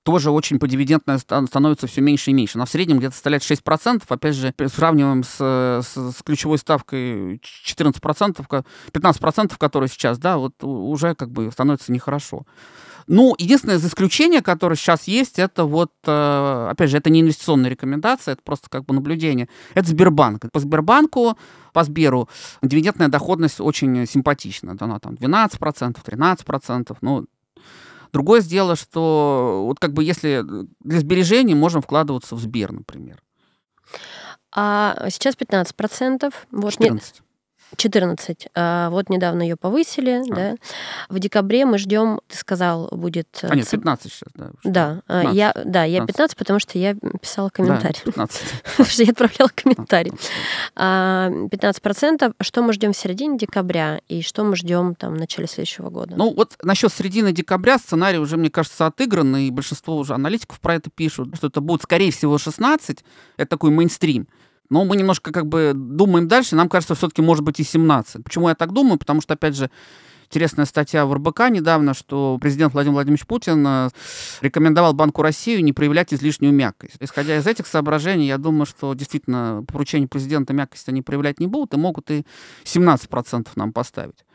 [0.04, 2.58] тоже очень подивидендная становится все меньше и меньше.
[2.58, 4.04] Она в среднем где-то составляет 6%.
[4.08, 11.16] Опять же, сравниваем с, с, с ключевой ставкой 14%, 15%, которая сейчас, да, вот уже
[11.16, 12.46] как бы становится нехорошо.
[13.08, 17.70] Ну, единственное из исключения, которое сейчас есть, это вот, э, опять же, это не инвестиционная
[17.70, 19.50] рекомендация, это просто как бы наблюдение.
[19.74, 20.52] Это Сбербанк.
[20.52, 21.38] По Сбербанку,
[21.74, 22.30] по Сберу
[22.62, 24.76] дивидендная доходность очень симпатична.
[24.80, 26.98] Она там 12%, 13%.
[27.02, 27.26] Ну,
[28.14, 30.44] другое дело, что вот как бы если
[30.80, 33.22] для сбережений можем вкладываться в Сбер, например.
[34.56, 36.34] А сейчас 15%.
[36.52, 37.22] Вот 14.
[37.78, 38.48] 14.
[38.56, 40.36] А, вот недавно ее повысили, а.
[40.36, 40.56] да.
[41.10, 43.28] В декабре мы ждем, ты сказал, будет...
[43.42, 44.52] Э, а нет, 15 сейчас, да.
[44.64, 45.08] Да, 15.
[45.08, 48.00] А, я, да, я 15, потому что я писала комментарий.
[48.06, 48.42] Да, 15.
[48.64, 50.14] потому что я отправляла комментарий.
[50.76, 52.36] 15%.
[52.42, 56.16] Что мы ждем в середине декабря и что мы ждем там в начале следующего года?
[56.16, 60.76] Ну вот насчет середины декабря сценарий уже, мне кажется, отыгран, и большинство уже аналитиков про
[60.76, 63.04] это пишут, что это будет, скорее всего, 16.
[63.38, 64.28] Это такой мейнстрим.
[64.74, 68.24] Но мы немножко как бы думаем дальше, нам кажется, все-таки может быть и 17.
[68.24, 68.98] Почему я так думаю?
[68.98, 69.70] Потому что, опять же,
[70.26, 73.90] интересная статья в РБК недавно, что президент Владимир Владимирович Путин э,
[74.42, 76.96] рекомендовал Банку России не проявлять излишнюю мягкость.
[77.00, 81.46] Исходя из этих соображений, я думаю, что действительно по поручению президента мягкость они проявлять не
[81.46, 82.26] будут и могут и
[82.64, 84.26] 17% нам поставить.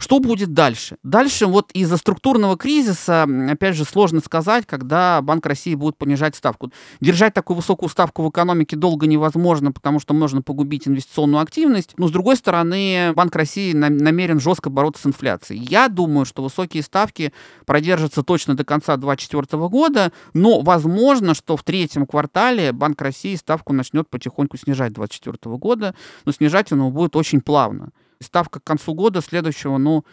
[0.00, 0.96] Что будет дальше?
[1.02, 6.72] Дальше вот из-за структурного кризиса, опять же, сложно сказать, когда Банк России будет понижать ставку.
[7.00, 11.92] Держать такую высокую ставку в экономике долго невозможно, потому что можно погубить инвестиционную активность.
[11.98, 15.62] Но, с другой стороны, Банк России намерен жестко бороться с инфляцией.
[15.62, 17.34] Я думаю, что высокие ставки
[17.66, 23.74] продержатся точно до конца 2024 года, но возможно, что в третьем квартале Банк России ставку
[23.74, 27.90] начнет потихоньку снижать 2024 года, но снижать он будет очень плавно
[28.22, 30.04] ставка к концу года следующего, ну,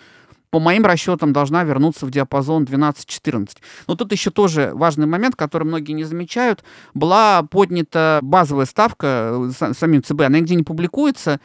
[0.49, 3.49] по моим расчетам, должна вернуться в диапазон 12-14.
[3.87, 6.63] Но тут еще тоже важный момент, который многие не замечают.
[6.93, 11.39] Была поднята базовая ставка э, самим ЦБ, она нигде не публикуется,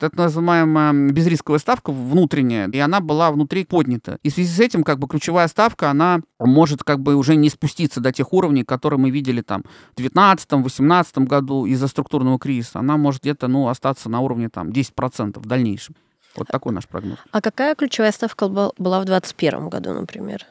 [0.00, 4.18] это называемая безрисковая ставка внутренняя, и она была внутри поднята.
[4.22, 7.50] И в связи с этим, как бы, ключевая ставка, она может как бы уже не
[7.50, 9.64] спуститься до тех уровней, которые мы видели там
[9.96, 12.78] в 2019-2018 году из-за структурного кризиса.
[12.78, 15.96] Она может где-то, ну, остаться на уровне там 10% в дальнейшем.
[16.38, 17.18] Вот такой наш прогноз.
[17.30, 20.46] А какая ключевая ставка была в 2021 году, например?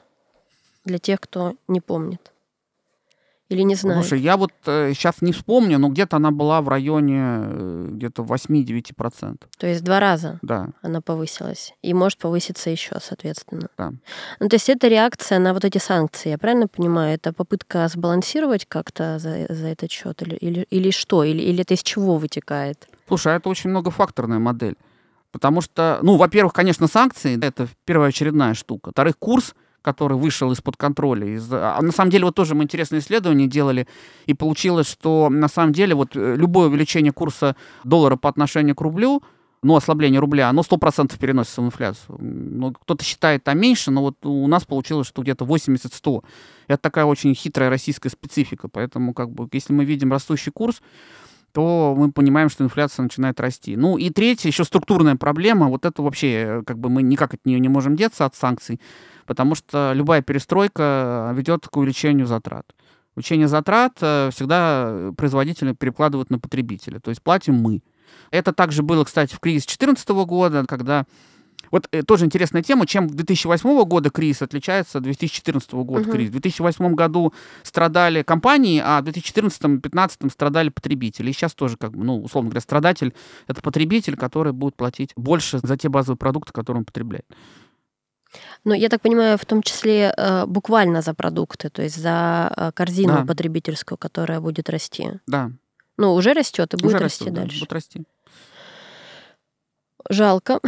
[0.85, 2.31] Для тех, кто не помнит.
[3.49, 4.05] Или не знает?
[4.05, 8.23] Слушай, я вот э, сейчас не вспомню, но где-то она была в районе э, где-то
[8.23, 9.37] 8-9%.
[9.57, 10.69] То есть два раза да.
[10.81, 11.73] она повысилась.
[11.81, 13.69] И может повыситься еще, соответственно.
[13.77, 13.93] Да.
[14.41, 17.15] Ну, то есть это реакция на вот эти санкции, я правильно понимаю?
[17.15, 20.21] Это попытка сбалансировать как-то за, за этот счет?
[20.23, 21.23] Или, или, или что?
[21.23, 22.89] Или, или это из чего вытекает?
[23.07, 24.75] Слушай, а это очень многофакторная модель.
[25.37, 28.87] Потому что, ну, во-первых, конечно, санкции— это первоочередная штука.
[28.87, 31.27] Во-вторых, курс, который вышел из-под контроля.
[31.27, 31.47] Из...
[31.51, 33.87] А на самом деле, вот тоже мы интересное исследование делали,
[34.25, 38.81] и получилось, что на самом деле вот э, любое увеличение курса доллара по отношению к
[38.81, 39.21] рублю
[39.63, 42.17] ну, ослабление рубля, оно 100% переносится в инфляцию.
[42.19, 46.23] Ну, кто-то считает там меньше, но вот у нас получилось, что где-то 80-100.
[46.67, 48.67] Это такая очень хитрая российская специфика.
[48.67, 50.81] Поэтому, как бы, если мы видим растущий курс,
[51.57, 53.75] то мы понимаем, что инфляция начинает расти.
[53.75, 57.43] Ну и третья, еще структурная проблема, вот это вообще, э, как бы мы никак от
[57.47, 58.79] нее не можем деться, от санкций,
[59.25, 62.75] потому что любая перестройка ведет к увеличению затрат.
[63.15, 67.81] Увеличение затрат э, всегда производители перекладывают на потребителя, то есть платим мы.
[68.29, 71.07] Это также было, кстати, в кризис 2014 года, когда
[71.71, 76.11] вот э, тоже интересная тема, чем 2008 года кризис отличается от 2014 года угу.
[76.11, 76.29] кризис.
[76.29, 81.29] В 2008 году страдали компании, а в 2014-2015 страдали потребители.
[81.29, 83.13] И сейчас тоже, как бы, ну, условно говоря, страдатель—
[83.47, 87.25] это потребитель, который будет платить больше за те базовые продукты, которые он потребляет.
[88.63, 92.71] Ну, я так понимаю, в том числе э, буквально за продукты, то есть за э,
[92.73, 93.25] корзину да.
[93.25, 95.11] потребительскую, которая будет расти.
[95.27, 95.51] Да.
[95.97, 97.55] Ну, уже растет и будет уже расти растет, дальше.
[97.55, 98.03] Да, будет расти.
[100.09, 100.59] Жалко.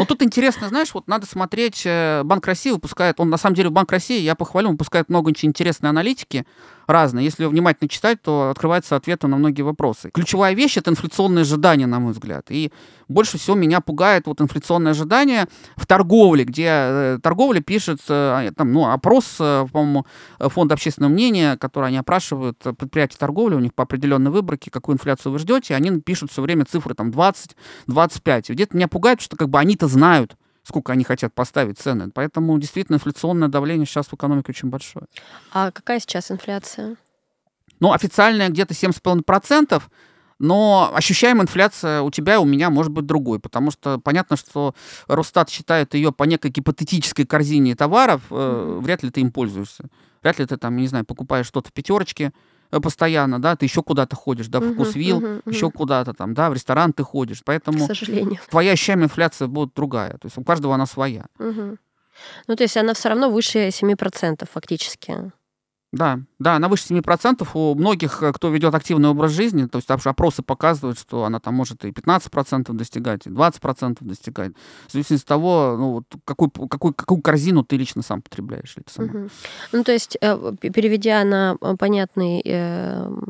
[0.00, 3.68] Ну, тут интересно, знаешь, вот надо смотреть, э, Банк России выпускает, он на самом деле
[3.68, 6.46] Банк России, я похвалю, выпускает много очень интересной аналитики
[6.86, 7.24] разные.
[7.24, 10.10] Если внимательно читать, то открываются ответы на многие вопросы.
[10.10, 12.46] Ключевая вещь— это инфляционные ожидания, на мой взгляд.
[12.48, 12.72] И
[13.08, 18.72] больше всего меня пугает вот инфляционное ожидание в торговле, где э, торговля пишет э, там,
[18.72, 20.06] ну, опрос, по-моему,
[20.38, 25.32] фонда общественного мнения, который они опрашивают предприятия торговли, у них по определенной выборке, какую инфляцию
[25.32, 28.52] вы ждете, они пишут все время цифры там 20-25.
[28.52, 32.10] Где-то меня пугает, что как бы они-то знают, сколько они хотят поставить цены.
[32.12, 35.06] Поэтому действительно инфляционное давление сейчас в экономике очень большое.
[35.52, 36.96] А какая сейчас инфляция?
[37.80, 39.82] Ну, официальная где-то 7,5%,
[40.38, 44.74] но ощущаемая инфляция у тебя и у меня может быть другой, потому что понятно, что
[45.06, 49.84] Росстат считает ее по некой гипотетической корзине товаров, э, вряд ли ты им пользуешься.
[50.22, 52.32] Вряд ли ты там, не знаю, покупаешь что-то в пятерочке,
[52.70, 56.50] постоянно, да, ты еще куда-то ходишь, да, в вкусвилл, угу, угу, еще куда-то там, да,
[56.50, 57.84] в ресторан ты ходишь, поэтому...
[57.84, 58.38] К сожалению.
[58.48, 61.26] Твоя ощущаемая инфляция будет другая, то есть у каждого она своя.
[61.38, 61.78] Угу.
[62.46, 65.32] Ну, то есть она все равно выше 7% фактически.
[65.92, 67.48] Да, да, она выше 7%.
[67.54, 71.54] У многих, э, кто ведет активный образ жизни, то есть опросы показывают, что она там
[71.54, 74.52] может и 15% достигать, и 20% достигать.
[74.86, 78.76] В зависимости от того, ну, какую, какую, какую корзину ты лично сам потребляешь.
[78.76, 79.08] Или сама.
[79.08, 79.28] Угу.
[79.72, 82.40] Ну, то есть, э, переведя на э, понятный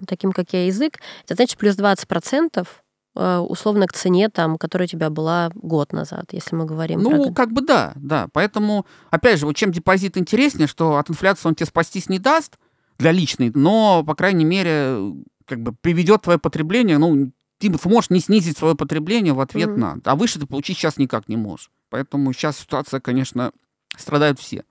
[0.06, 2.66] таким, как я, язык, это значит плюс 20%
[3.14, 7.34] условно к цене, там, которая у тебя была год назад, если мы говорим Ну, про...
[7.34, 8.28] как бы да, да.
[8.32, 12.58] Поэтому, опять же, вот чем депозит интереснее, что от инфляции он тебе спастись не даст
[12.98, 15.14] для личной, но, по крайней мере,
[15.46, 19.76] как бы приведет твое потребление, ну, ты сможешь не снизить свое потребление в ответ mm-hmm.
[19.76, 21.70] на, а выше ты получить сейчас никак не можешь.
[21.90, 23.52] Поэтому сейчас ситуация, конечно,
[23.96, 24.64] страдают все.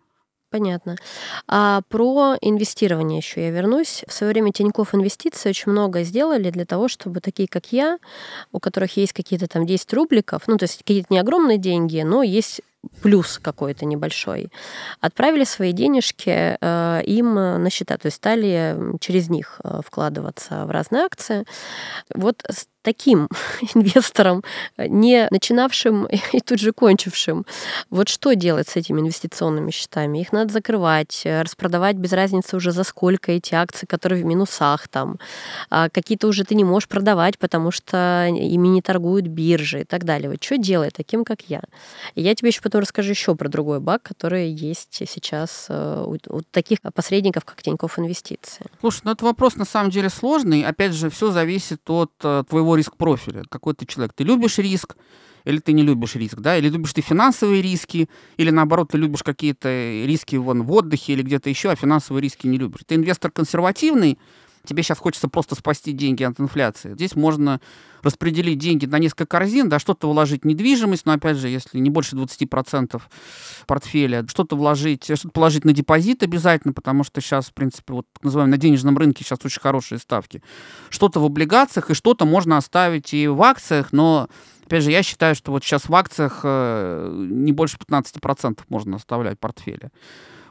[0.51, 0.95] Понятно.
[1.47, 4.03] А про инвестирование еще я вернусь.
[4.07, 7.99] В свое время Тиньков Инвестиции очень много сделали для того, чтобы такие, как я,
[8.51, 12.23] у которых есть какие-то там 10 рубликов, ну, то есть какие-то не огромные деньги, но
[12.23, 12.61] есть
[13.01, 14.51] плюс какой-то небольшой,
[15.01, 20.71] отправили свои денежки э, им на счета, то есть стали через них э, вкладываться в
[20.71, 21.45] разные акции.
[22.15, 22.41] Вот
[22.81, 23.27] таким
[23.73, 24.43] инвестором,
[24.77, 27.45] не начинавшим и тут же кончившим,
[27.89, 30.19] вот что делать с этими инвестиционными счетами?
[30.19, 34.87] Их надо закрывать, э, распродавать без разницы уже за сколько эти акции, которые в минусах
[34.87, 35.19] там.
[35.69, 40.03] А какие-то уже ты не можешь продавать, потому что ими не торгуют биржи и так
[40.03, 40.29] далее.
[40.29, 41.61] Вот что делать таким, как я?
[42.15, 46.17] И я тебе еще потом расскажу еще про другой баг, который есть сейчас э, у,
[46.35, 48.65] у таких посредников, как Тинькофф Инвестиции.
[48.79, 50.63] Слушай, ну это вопрос на самом деле сложный.
[50.63, 53.43] Опять же, все зависит от э, твоего риск-профиля.
[53.49, 54.13] Какой ты человек.
[54.13, 54.95] Ты любишь риск,
[55.45, 59.23] или ты не любишь риск, да, или любишь ты финансовые риски, или наоборот, ты любишь
[59.23, 59.69] какие-то
[60.05, 62.81] риски вон, в отдыхе или где-то еще, а финансовые риски не любишь.
[62.85, 64.17] Ты инвестор консервативный,
[64.65, 66.93] тебе сейчас хочется просто спасти деньги от инфляции.
[66.93, 67.59] Здесь можно
[68.01, 71.89] распределить деньги на несколько корзин, да, что-то вложить в недвижимость, но опять же, если не
[71.89, 73.01] больше 20%
[73.67, 78.23] портфеля, что-то вложить, что-то положить на депозит обязательно, потому что сейчас, в принципе, вот так
[78.23, 80.41] называемый на денежном рынке сейчас очень хорошие ставки.
[80.89, 84.29] Что-то в облигациях и что-то можно оставить и в акциях, но
[84.69, 89.37] Опять же, я считаю, что вот сейчас в акциях э, не больше 15% можно оставлять
[89.37, 89.89] в портфеле.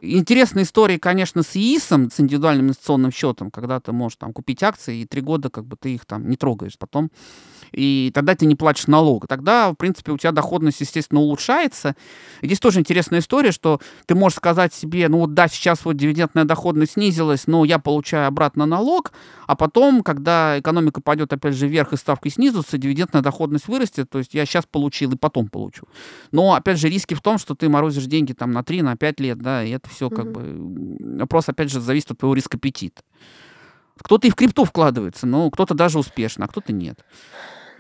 [0.00, 5.00] Интересная история, конечно, с ИИСом, с индивидуальным инвестиционным счетом, когда ты можешь там купить акции,
[5.00, 6.78] и три года как бы ты их там не трогаешь.
[6.78, 7.10] Потом
[7.72, 9.26] и тогда ты не платишь налог.
[9.26, 11.96] Тогда, в принципе, у тебя доходность, естественно, улучшается.
[12.40, 15.96] И здесь тоже интересная история, что ты можешь сказать себе, ну вот да, сейчас вот
[15.96, 19.12] дивидендная доходность снизилась, но я получаю обратно налог,
[19.46, 24.18] а потом, когда экономика пойдет опять же вверх и ставки снизятся, дивидендная доходность вырастет, то
[24.18, 25.86] есть я сейчас получил и потом получу.
[26.32, 29.20] Но, опять же, риски в том, что ты морозишь деньги там на 3, на 5
[29.20, 30.98] лет, да, и это все как mm-hmm.
[30.98, 31.18] бы...
[31.20, 33.02] Вопрос, опять же, зависит от твоего риска аппетита.
[33.98, 37.04] Кто-то и в крипту вкладывается, но кто-то даже успешно, а кто-то нет.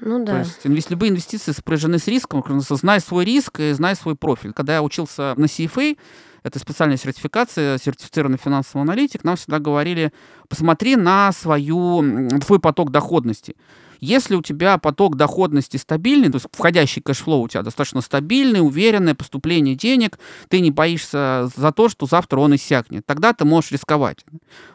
[0.00, 0.44] Ну да.
[0.62, 2.44] То есть любые инвестиции сопряжены с риском.
[2.60, 4.52] Знай свой риск и знай свой профиль.
[4.52, 5.98] Когда я учился на CFA,
[6.44, 10.12] это специальная сертификация, сертифицированный финансовый аналитик, нам всегда говорили,
[10.48, 13.56] посмотри на свою, твой поток доходности.
[14.00, 18.60] Если у тебя поток доходности стабильный, то есть входящий cash flow у тебя достаточно стабильный,
[18.60, 23.72] уверенное поступление денег, ты не боишься за то, что завтра он иссякнет, тогда ты можешь
[23.72, 24.24] рисковать.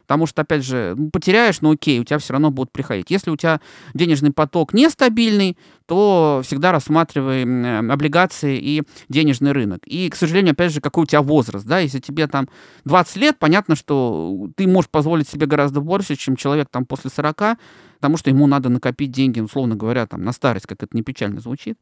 [0.03, 3.09] Потому что, опять же, ну, потеряешь, но окей, у тебя все равно будут приходить.
[3.09, 3.61] Если у тебя
[3.93, 7.43] денежный поток нестабильный, то всегда рассматривай
[7.91, 9.81] облигации и денежный рынок.
[9.85, 12.47] И, к сожалению, опять же, какой у тебя возраст, да, если тебе там
[12.85, 17.57] 20 лет, понятно, что ты можешь позволить себе гораздо больше, чем человек там после 40,
[17.97, 21.39] потому что ему надо накопить деньги, условно говоря, там, на старость, как это не печально
[21.39, 21.77] звучит.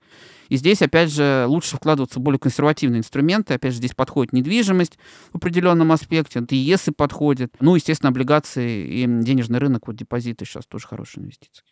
[0.49, 3.55] И здесь, опять же, лучше вкладываться в более консервативные инструменты.
[3.55, 4.99] Опять же, здесь подходит недвижимость
[5.31, 7.53] в определенном аспекте, ЕСы подходит.
[7.59, 11.63] Ну, естественно, облигации и денежный рынок, вот депозиты сейчас тоже хорошие инвестиции.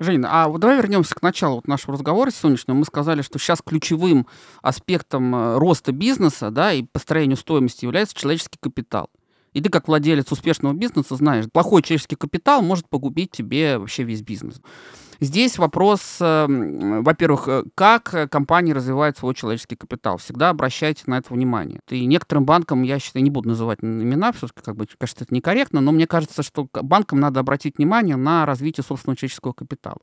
[0.00, 2.76] Женя, а вот давай вернемся к началу вот нашего разговора сегодняшнего.
[2.76, 4.26] Мы сказали, что сейчас ключевым
[4.60, 9.08] аспектом э, роста бизнеса да, и построению стоимости является человеческий капитал.
[9.54, 14.22] И ты, как владелец успешного бизнеса, знаешь, плохой человеческий капитал может погубить тебе вообще весь
[14.22, 14.60] бизнес.
[15.20, 20.18] Здесь вопрос, эм, во-первых, э, как компания развивает свой человеческий капитал.
[20.18, 21.80] Всегда обращайте на это внимание.
[21.88, 25.80] И некоторым банкам, я считаю, не буду называть имена, все-таки, как бы, кажется, это некорректно,
[25.80, 29.98] но мне кажется, что банкам надо обратить внимание на развитие собственного человеческого капитала.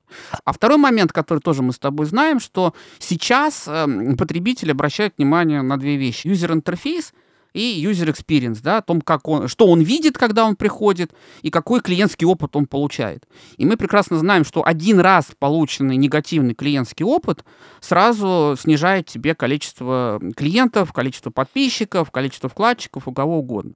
[0.46, 5.62] А второй момент, который тоже мы с тобой знаем, что сейчас эм, потребители обращают внимание
[5.62, 6.28] на две вещи.
[6.28, 7.14] Юзер-интерфейс—
[7.54, 11.50] и user experience, да, о том, как он, что он видит, когда он приходит, и
[11.50, 13.28] какой клиентский опыт он получает.
[13.58, 17.44] И мы прекрасно знаем, что один раз полученный негативный клиентский опыт
[17.80, 23.74] сразу снижает тебе количество клиентов, количество подписчиков, количество вкладчиков, у кого угодно.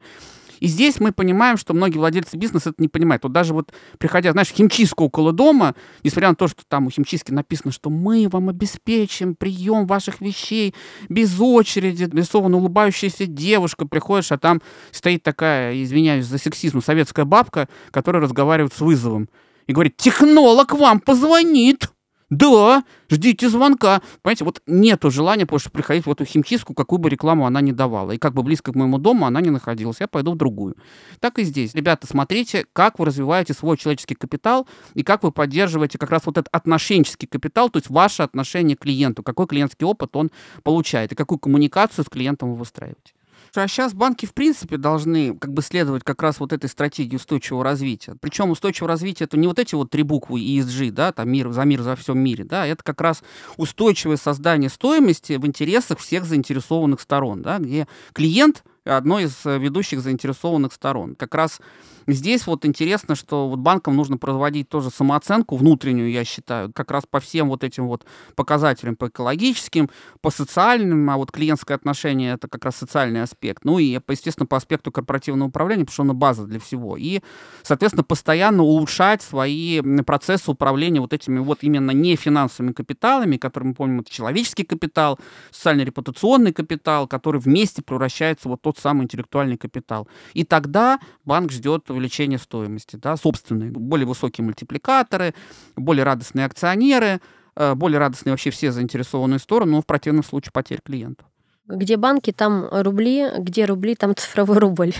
[0.59, 3.23] И здесь мы понимаем, что многие владельцы бизнеса это не понимают.
[3.23, 6.89] Вот даже вот приходя, знаешь, в химчистку около дома, несмотря на то, что там у
[6.89, 10.73] химчистки написано, что мы вам обеспечим прием ваших вещей
[11.09, 17.67] без очереди, рисованно улыбающаяся девушка, приходишь, а там стоит такая, извиняюсь за сексизм, советская бабка,
[17.91, 19.29] которая разговаривает с вызовом
[19.67, 21.89] и говорит, технолог вам позвонит.
[22.35, 24.01] Да, ждите звонка.
[24.21, 28.11] Понимаете, вот нету желания просто приходить в эту химчистку, какую бы рекламу она ни давала.
[28.11, 30.01] И как бы близко к моему дому она не находилась.
[30.01, 30.75] Я пойду в другую.
[31.21, 31.73] Так и здесь.
[31.73, 36.37] Ребята, смотрите, как вы развиваете свой человеческий капитал и как вы поддерживаете как раз вот
[36.37, 40.29] этот отношенческий капитал, то есть ваше отношение к клиенту, какой клиентский опыт он
[40.63, 43.13] получает и какую коммуникацию с клиентом вы выстраиваете.
[43.57, 47.63] А сейчас банки, в принципе, должны как бы следовать как раз вот этой стратегии устойчивого
[47.63, 48.15] развития.
[48.19, 51.63] Причем устойчивое развитие это не вот эти вот три буквы ESG, да, там мир за
[51.63, 53.23] мир за всем мире, да, это как раз
[53.57, 60.73] устойчивое создание стоимости в интересах всех заинтересованных сторон, да, где клиент одной из ведущих заинтересованных
[60.73, 61.15] сторон.
[61.15, 61.59] Как раз
[62.07, 67.03] Здесь вот интересно, что вот банкам нужно проводить тоже самооценку внутреннюю, я считаю, как раз
[67.09, 69.89] по всем вот этим вот показателям, по экологическим,
[70.21, 73.65] по социальным, а вот клиентское отношение это как раз социальный аспект.
[73.65, 76.97] Ну и, естественно, по аспекту корпоративного управления, потому что оно база для всего.
[76.97, 77.21] И,
[77.63, 83.73] соответственно, постоянно улучшать свои процессы управления вот этими вот именно не финансовыми капиталами, которые мы
[83.73, 85.19] помним, это человеческий капитал,
[85.51, 90.07] социально-репутационный капитал, который вместе превращается вот тот самый интеллектуальный капитал.
[90.33, 95.33] И тогда банк ждет увеличение стоимости, да, собственные, более высокие мультипликаторы,
[95.75, 97.21] более радостные акционеры,
[97.55, 101.27] э, более радостные вообще все заинтересованные стороны, но в противном случае потерь клиентов.
[101.67, 104.93] Где банки, там рубли, где рубли, там цифровой рубль.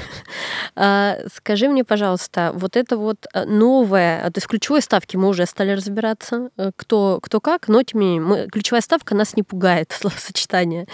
[0.76, 5.46] А, скажи мне, пожалуйста, вот это вот э, новое, то есть ключевой ставки мы уже
[5.46, 9.44] стали разбираться, э, кто, кто как, но тем не менее, мы, ключевая ставка нас не
[9.44, 10.88] пугает, словосочетание.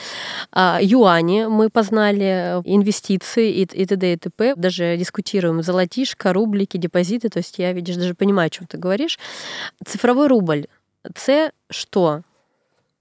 [0.52, 4.14] А, юани мы познали, э, инвестиции и, и т.д.
[4.14, 4.56] и т.п.
[4.56, 9.18] Даже дискутируем золотишко, рублики, депозиты, то есть я, видишь, даже понимаю, о чем ты говоришь.
[9.86, 10.68] Цифровой рубль.
[11.16, 12.22] С что?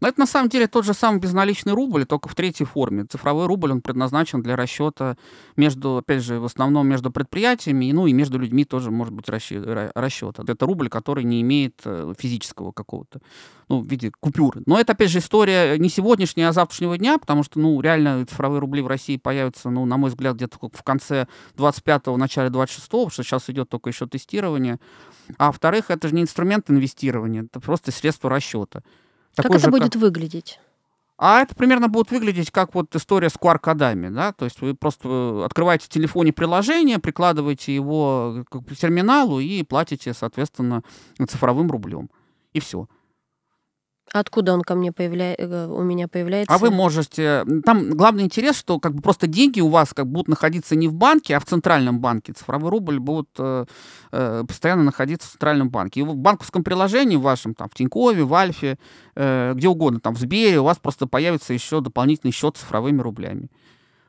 [0.01, 3.05] Но это на самом деле тот же самый безналичный рубль, только в третьей форме.
[3.05, 5.17] Цифровой рубль, он предназначен для расчета
[5.57, 10.39] между, опять же, в основном между предприятиями, ну и между людьми тоже может быть расчет.
[10.39, 13.21] Это рубль, который не имеет э, физического какого-то,
[13.69, 14.63] ну, в виде купюры.
[14.67, 18.61] Но это, опять же, история не сегодняшняя, а завтрашнего дня, потому что, ну, реально цифровые
[18.61, 21.27] рубли в России появятся, ну, на мой взгляд, где-то в конце
[21.57, 24.79] 25-го, начале 26-го, потому что сейчас идет только еще тестирование.
[25.39, 28.83] А во-вторых, это же не инструмент инвестирования, это просто средство расчета.
[29.35, 30.03] Такой как это будет как...
[30.03, 30.61] выглядеть?
[31.23, 35.07] А это примерно будет выглядеть как вот история с QR-кодами, да, то есть вы просто
[35.07, 40.83] э, открываете в телефоне приложение, прикладываете его к терминалу и платите, соответственно,
[41.29, 42.09] цифровым рублем.
[42.55, 42.89] И все.
[44.13, 46.53] Откуда он ко мне появляется, э, у меня появляется?
[46.53, 47.45] А вы можете...
[47.65, 50.95] Там главный интерес, что как бы просто деньги у вас как будут находиться не в
[50.95, 52.33] банке, а в центральном банке.
[52.33, 53.67] Цифровой рубль будут э,
[54.11, 56.01] э, постоянно находиться в центральном банке.
[56.01, 58.79] И в банковском приложении вашем, там, в Тинькове, в Альфе,
[59.15, 63.49] э, где угодно, там, в Сбере, у вас просто появится еще дополнительный счет цифровыми рублями.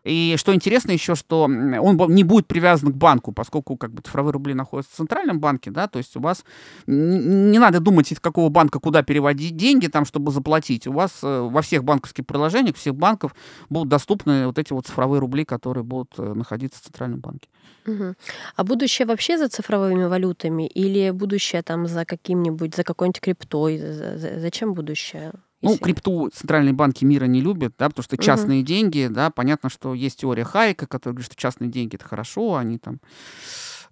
[0.04, 4.34] И что интересно еще, что он не будет привязан к банку, поскольку как бы цифровые
[4.34, 6.44] рубли находятся в центральном банке, да, то есть у вас
[6.88, 10.88] не надо думать, из какого банка куда переводить деньги, там, чтобы заплатить.
[10.88, 13.36] У вас э, во всех банковских приложениях, всех банков
[13.70, 17.48] будут доступны вот эти вот цифровые рубли, которые будут э, находиться в центральном банке.
[17.86, 18.16] Угу.
[18.56, 23.78] А будущее вообще за цифровыми валютами или будущее там за каким-нибудь, за какой-нибудь криптой?
[23.78, 25.34] Зачем будущее?
[25.62, 28.68] Ну, крипту центральные банки мира не любят, да, потому что частные угу.
[28.68, 32.78] деньги, да, понятно, что есть теория Хайка, которая говорит, что частные деньги это хорошо, они
[32.78, 33.00] там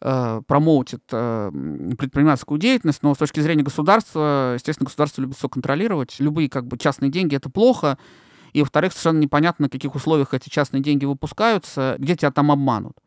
[0.02, 1.52] э, промоутят э,
[1.98, 6.16] предпринимательскую деятельность, но с точки зрения государства, естественно, государство любит все контролировать.
[6.20, 7.98] Любые как бы частные деньги это плохо.
[8.54, 12.98] И, во-вторых, совершенно непонятно, на каких условиях эти частные деньги выпускаются, где тебя там обманут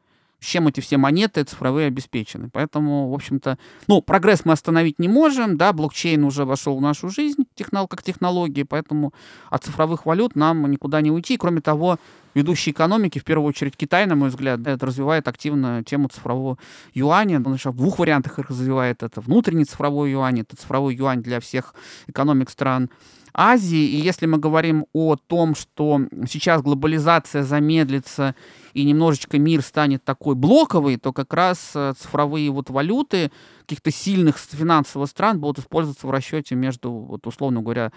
[0.42, 2.50] чем эти все монеты цифровые обеспечены.
[2.52, 7.08] Поэтому, в общем-то, ну, прогресс мы остановить не можем, да, блокчейн уже вошел в нашу
[7.08, 9.12] жизнь технол, как технологии, поэтому
[9.50, 11.36] от цифровых валют нам никуда не уйти.
[11.36, 11.98] Кроме того,
[12.34, 16.58] ведущие экономики, в первую очередь Китай, на мой взгляд, это развивает активно тему цифрового
[16.94, 17.36] юаня.
[17.44, 19.02] Он в двух вариантах их развивает.
[19.02, 21.74] Это внутренний цифровой юань, это цифровой юань для всех
[22.06, 22.90] экономик стран
[23.34, 23.78] Азии.
[23.78, 28.34] И если мы говорим о том, что сейчас глобализация замедлится
[28.74, 33.30] и немножечко мир станет такой блоковый, то как раз э, цифровые вот валюты
[33.60, 37.92] каких-то сильных финансовых стран будут использоваться в расчете между, вот, условно говоря,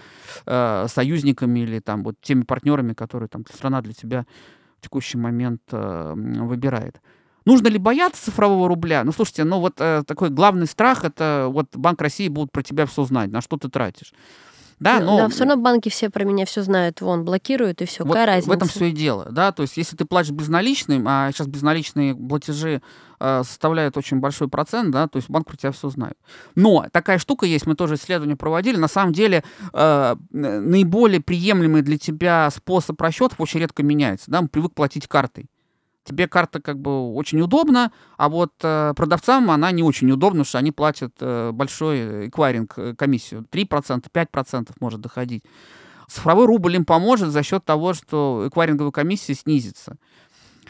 [0.45, 4.25] э, союзниками или там вот теми партнерами, которые там страна для тебя
[4.79, 7.01] в текущий момент э, выбирает.
[7.45, 9.03] Нужно ли бояться цифрового рубля?
[9.03, 12.87] Ну, слушайте, ну вот э, такой главный страх это вот Банк России будет про тебя
[12.87, 14.13] все знать, на что ты тратишь.
[14.79, 15.17] Да, но...
[15.17, 18.25] Да, все равно банки все про меня все знают, вон, блокируют, и все, вот какая
[18.25, 18.49] разница?
[18.49, 22.13] В этом все и дело, да, то есть если ты платишь безналичным, а сейчас безналичные
[22.13, 22.81] платежи
[23.19, 26.17] э, составляют очень большой процент, да, то есть банк про тебя все знает.
[26.55, 31.97] Но такая штука есть, мы тоже исследования проводили, на самом деле э, наиболее приемлемый для
[31.97, 35.49] тебя способ расчетов очень редко меняется, да, мы привык платить картой
[36.05, 40.59] тебе карта как бы очень удобна, а вот э, продавцам она не очень удобна, что
[40.59, 43.45] они платят э, большой эквайринг э, комиссию.
[43.51, 45.43] 3%, 5% может доходить.
[46.07, 49.97] Цифровой рубль им поможет за счет того, что эквайринговая комиссия снизится.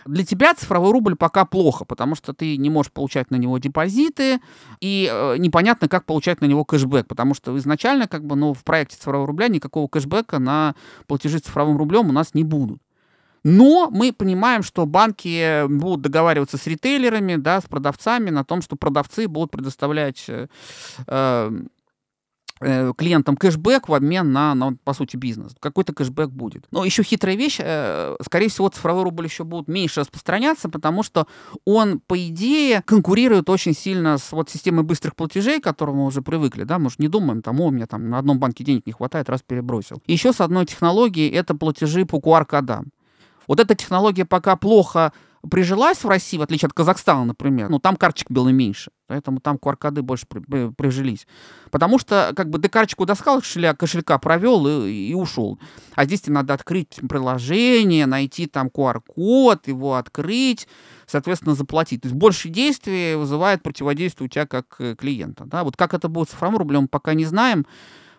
[0.05, 4.39] Для тебя цифровой рубль пока плохо, потому что ты не можешь получать на него депозиты,
[4.79, 8.63] и э, непонятно, как получать на него кэшбэк, потому что изначально как бы, ну, в
[8.63, 10.75] проекте цифрового рубля никакого кэшбэка на
[11.07, 12.84] платежи цифровым рублем у нас не будут.
[13.45, 18.75] Но мы понимаем, что банки будут договариваться с ритейлерами, да, с продавцами на том, что
[18.75, 20.47] продавцы будут предоставлять э,
[21.07, 25.55] э, клиентам кэшбэк в обмен на, на, по сути, бизнес.
[25.59, 26.65] Какой-то кэшбэк будет.
[26.71, 31.27] Но еще хитрая вещь, э, скорее всего, цифровой рубль еще будет меньше распространяться, потому что
[31.65, 36.23] он, по идее, конкурирует очень сильно с вот системой быстрых платежей, к которым мы уже
[36.23, 38.87] привыкли, да, мы же не думаем, там, о, у меня там на одном банке денег
[38.87, 40.01] не хватает, раз перебросил.
[40.07, 42.87] Еще с одной технологией это платежи по QR-кодам.
[43.47, 45.11] Вот эта технология пока плохо
[45.49, 49.57] прижилась в России, в отличие от Казахстана, например, ну, там карточек было меньше, поэтому там
[49.57, 51.27] QR-коды больше при, при, прижились.
[51.71, 55.59] Потому что, как бы, ты карточку доскал кошелька, кошелька провел и, и ушел.
[55.93, 60.67] А здесь тебе надо открыть приложение, найти там QR-код, его открыть,
[61.05, 62.01] соответственно, заплатить.
[62.01, 65.45] То есть больше действий вызывает противодействие у тебя как э, клиента.
[65.45, 65.63] Да?
[65.63, 67.65] Вот как это будет с цифровым рублем, пока не знаем.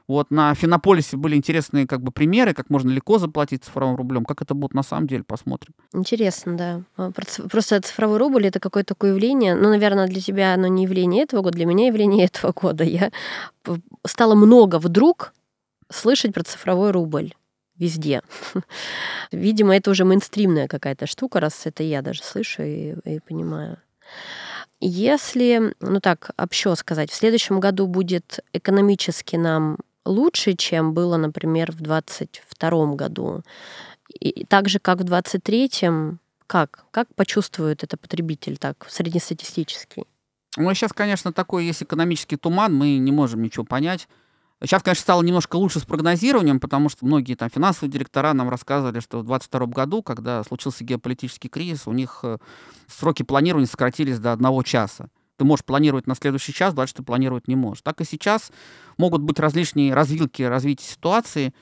[0.08, 4.24] Вот на Финополисе были интересные как бы примеры, как можно легко заплатить цифровым рублем.
[4.24, 5.74] Как это будет на самом деле, посмотрим.
[5.92, 6.82] Интересно, да.
[6.96, 9.56] А, просто цифровой рубль— это какое-то такое явление.
[9.56, 12.84] Ну, наверное, для тебя оно не явление этого года, для меня явление этого года.
[12.84, 13.10] Я
[14.06, 15.32] стала много вдруг
[15.90, 17.34] слышать про цифровой рубль
[17.76, 18.22] везде.
[19.32, 23.78] Видимо, это уже мейнстримная какая-то штука, раз это я даже слышу и, и понимаю.
[24.80, 31.72] Если, ну так, общо сказать, в следующем году будет экономически нам лучше, чем было, например,
[31.72, 33.42] в 2022 году.
[34.08, 36.84] И так же, как в 2023, как?
[36.90, 40.04] Как почувствует это потребитель так, среднестатистический?
[40.56, 44.08] Ну, сейчас, конечно, такой есть экономический туман, мы не можем ничего понять.
[44.62, 49.00] Сейчас, конечно, стало немножко лучше с прогнозированием, потому что многие там финансовые директора нам рассказывали,
[49.00, 52.38] что в 2022 году, когда случился геополитический кризис, у них э,
[52.86, 57.48] сроки планирования сократились до одного часа ты можешь планировать на следующий час, дальше ты планировать
[57.48, 57.82] не можешь.
[57.82, 58.50] Так и сейчас
[58.98, 61.54] могут быть различные развилки развития ситуации.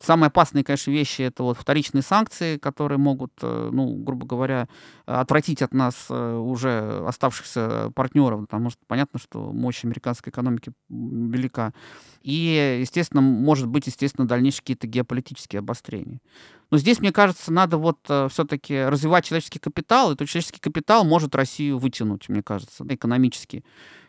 [0.00, 4.68] Самые опасные, конечно, вещи это вот вторичные санкции, которые могут, э, ну, грубо говоря,
[5.06, 11.72] отвратить от нас э, уже оставшихся партнеров, потому что понятно, что мощь американской экономики велика.
[12.22, 16.20] И, естественно, может быть, естественно, дальнейшие какие-то геополитические обострения.
[16.70, 21.04] Но здесь, мне кажется, надо вот э, все-таки развивать человеческий капитал, и этот человеческий капитал
[21.04, 23.64] может Россию вытянуть, мне кажется, экономически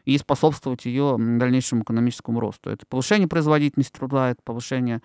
[0.05, 2.69] и способствовать ее дальнейшему экономическому росту.
[2.69, 5.01] Это повышение производительности труда, это повышение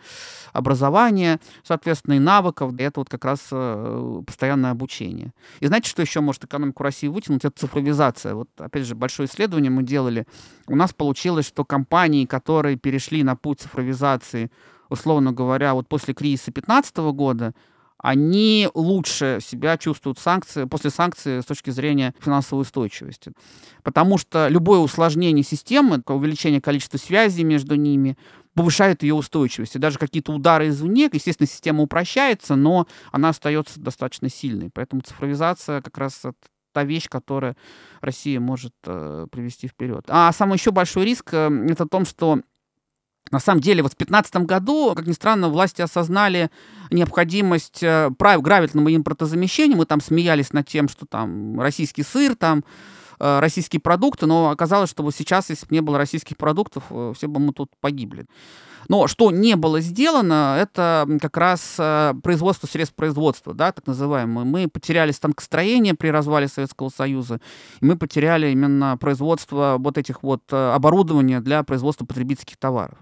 [0.52, 2.72] образования, соответственно, и навыков.
[2.78, 5.32] Это вот как раз э, постоянное обучение.
[5.60, 7.44] И знаете, что еще может экономику России вытянуть?
[7.44, 8.34] Это цифровизация.
[8.34, 10.26] Вот, опять же, большое исследование мы делали.
[10.66, 14.50] У нас получилось, что компании, которые перешли на путь цифровизации,
[14.94, 17.54] условно говоря, вот после кризиса 2015 года,
[17.98, 23.32] они лучше себя чувствуют санкции, после санкций с точки зрения финансовой устойчивости.
[23.82, 28.18] Потому что любое усложнение системы, увеличение количества связей между ними,
[28.54, 29.76] повышает ее устойчивость.
[29.76, 34.70] И даже какие-то удары извне, естественно, система упрощается, но она остается достаточно сильной.
[34.72, 36.22] Поэтому цифровизация как раз
[36.72, 37.56] та вещь, которая
[38.00, 40.04] Россия может э, привести вперед.
[40.08, 42.40] А самый еще большой риск э, это в том, что
[43.30, 46.50] на самом деле, вот в 2015 году, как ни странно, власти осознали
[46.90, 49.76] необходимость э, прав гравительного импортозамещения.
[49.76, 52.64] Мы там смеялись над тем, что там российский сыр там
[53.18, 57.12] э, российские продукты, но оказалось, что вот сейчас, если бы не было российских продуктов, э,
[57.16, 58.26] все бы мы тут погибли.
[58.88, 61.76] Но что не было сделано, это как раз
[62.22, 64.44] производство средств производства, да, так называемое.
[64.44, 67.40] Мы потеряли станкостроение при развале Советского Союза,
[67.80, 72.98] и мы потеряли именно производство вот этих вот оборудования для производства потребительских товаров.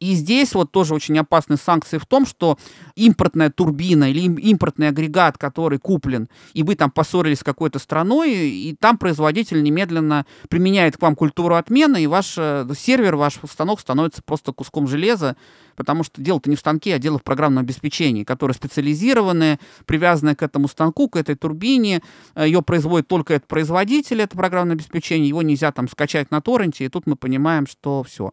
[0.00, 2.58] И здесь вот тоже очень опасные санкции в том, что
[2.96, 8.76] импортная турбина или импортный агрегат, который куплен, и вы там поссорились с какой-то страной, и
[8.78, 14.22] там производитель немедленно применяет к вам культуру отмены, и ваш э, сервер, ваш станок становится
[14.22, 15.36] просто куском железа,
[15.76, 20.42] потому что дело-то не в станке, а дело в программном обеспечении, которое специализированное, привязанное к
[20.42, 22.02] этому станку, к этой турбине.
[22.34, 26.84] Э, Ее производит только этот производитель, это программное обеспечение, его нельзя там скачать на торренте,
[26.84, 28.32] и тут мы понимаем, что все.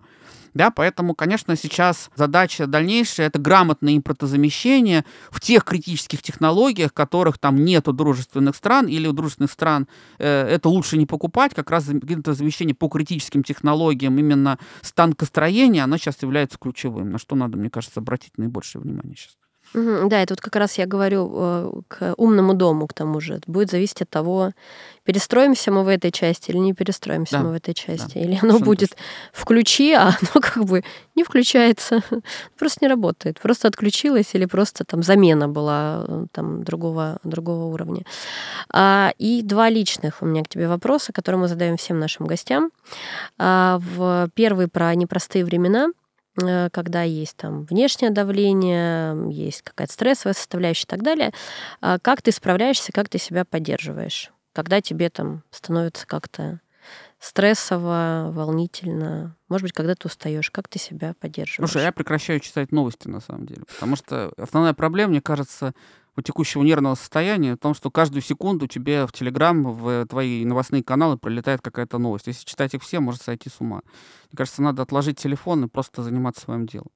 [0.53, 7.63] Да, поэтому, конечно, сейчас задача дальнейшая— это грамотное импортозамещение в тех критических технологиях, которых там
[7.63, 9.87] нет у дружественных стран, или у дружественных стран
[10.19, 16.21] э, это лучше не покупать, как раз импортозамещение по критическим технологиям именно станкостроения, оно сейчас
[16.21, 19.40] является ключевым, на что надо, мне кажется, обратить наибольшее внимание сейчас.
[19.73, 23.35] Да, и тут как раз я говорю э, к умному дому, к тому же.
[23.35, 24.51] Это будет зависеть от того,
[25.03, 27.43] перестроимся мы в этой части или не перестроимся да.
[27.43, 28.13] мы в этой части.
[28.15, 28.19] Да.
[28.19, 29.05] Или оно будет точно.
[29.31, 30.83] включи, а оно как бы
[31.15, 32.03] не включается,
[32.59, 33.39] просто не работает.
[33.39, 38.03] Просто отключилось или просто там замена была э, там другого, другого уровня.
[38.69, 42.71] А, и два личных у меня к тебе вопроса, которые мы задаем всем нашим гостям.
[43.37, 45.87] А, в первый про непростые времена—
[46.35, 51.31] когда есть там внешнее давление, есть какая-то стрессовая составляющая и так далее,
[51.81, 56.61] а как ты справляешься, как ты себя поддерживаешь, когда тебе там становится как-то
[57.19, 61.69] стрессово, волнительно, может быть, когда ты устаешь, как ты себя поддерживаешь?
[61.69, 65.73] Слушай, я прекращаю читать новости на самом деле, потому что основная проблема, мне кажется,
[66.17, 70.83] у текущего нервного состояния в том, что каждую секунду тебе в Телеграм, в твои новостные
[70.83, 72.27] каналы прилетает какая-то новость.
[72.27, 73.81] Если читать их все, может сойти с ума.
[74.31, 76.91] Мне кажется, надо отложить телефон и просто заниматься своим делом.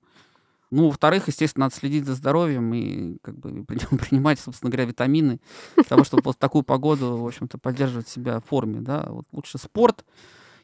[0.71, 3.63] Ну, во-вторых, естественно, надо следить за здоровьем и как бы
[3.97, 5.39] принимать, собственно говоря, витамины
[5.87, 9.05] того, чтобы вот такую погоду, в общем-то, поддерживать себя в форме, да.
[9.07, 10.03] Вот лучше спорт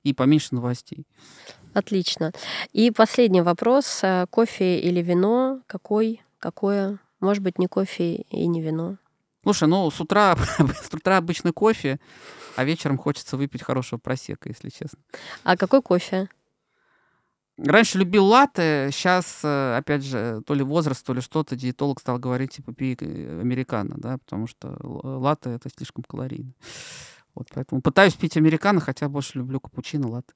[0.04, 1.06] и поменьше новостей.
[1.74, 2.34] Отлично.
[2.74, 4.02] И последний вопрос.
[4.30, 5.62] Кофе или вино?
[5.68, 6.22] Какой?
[6.40, 7.00] Какое?
[7.22, 8.98] Может быть, не кофе и не вино.
[9.44, 12.00] Слушай, ну с утра, с утра обычно кофе,
[12.56, 15.00] а вечером хочется выпить хорошего просека, если честно.
[15.44, 16.28] А какой кофе?
[17.58, 22.18] Раньше любил латте, сейчас, э, опять же, то ли возраст, то ли что-то, диетолог стал
[22.18, 26.54] говорить, типа, пей э, американо, да, потому что латте— это слишком калорийно.
[27.36, 30.34] Вот, поэтому пытаюсь пить американо, хотя больше люблю капучино, латте.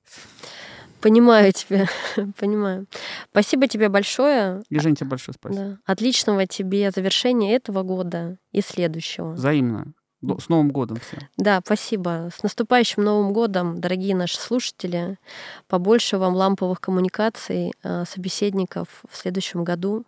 [1.06, 1.88] Понимаю тебя,
[2.40, 2.88] понимаю.
[3.30, 4.64] Спасибо тебе большое.
[4.70, 5.64] И Жень, тебе большое спасибо.
[5.64, 5.78] Да.
[5.86, 9.34] Отличного тебе завершения этого года и следующего.
[9.34, 9.94] Взаимно.
[10.40, 11.20] С Новым годом всем.
[11.38, 12.32] Да, спасибо.
[12.36, 15.20] С наступающим Новым годом, дорогие наши слушатели.
[15.68, 20.06] Побольше вам ламповых коммуникаций, э, собеседников в следующем году.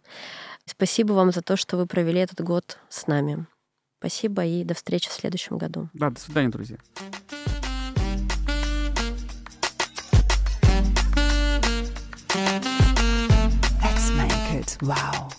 [0.66, 3.46] Спасибо вам за то, что вы провели этот год с нами.
[4.00, 5.90] Спасибо и до встречи в следующем году.
[5.94, 6.78] Да, до свидания, друзья.
[14.82, 15.30] Wow.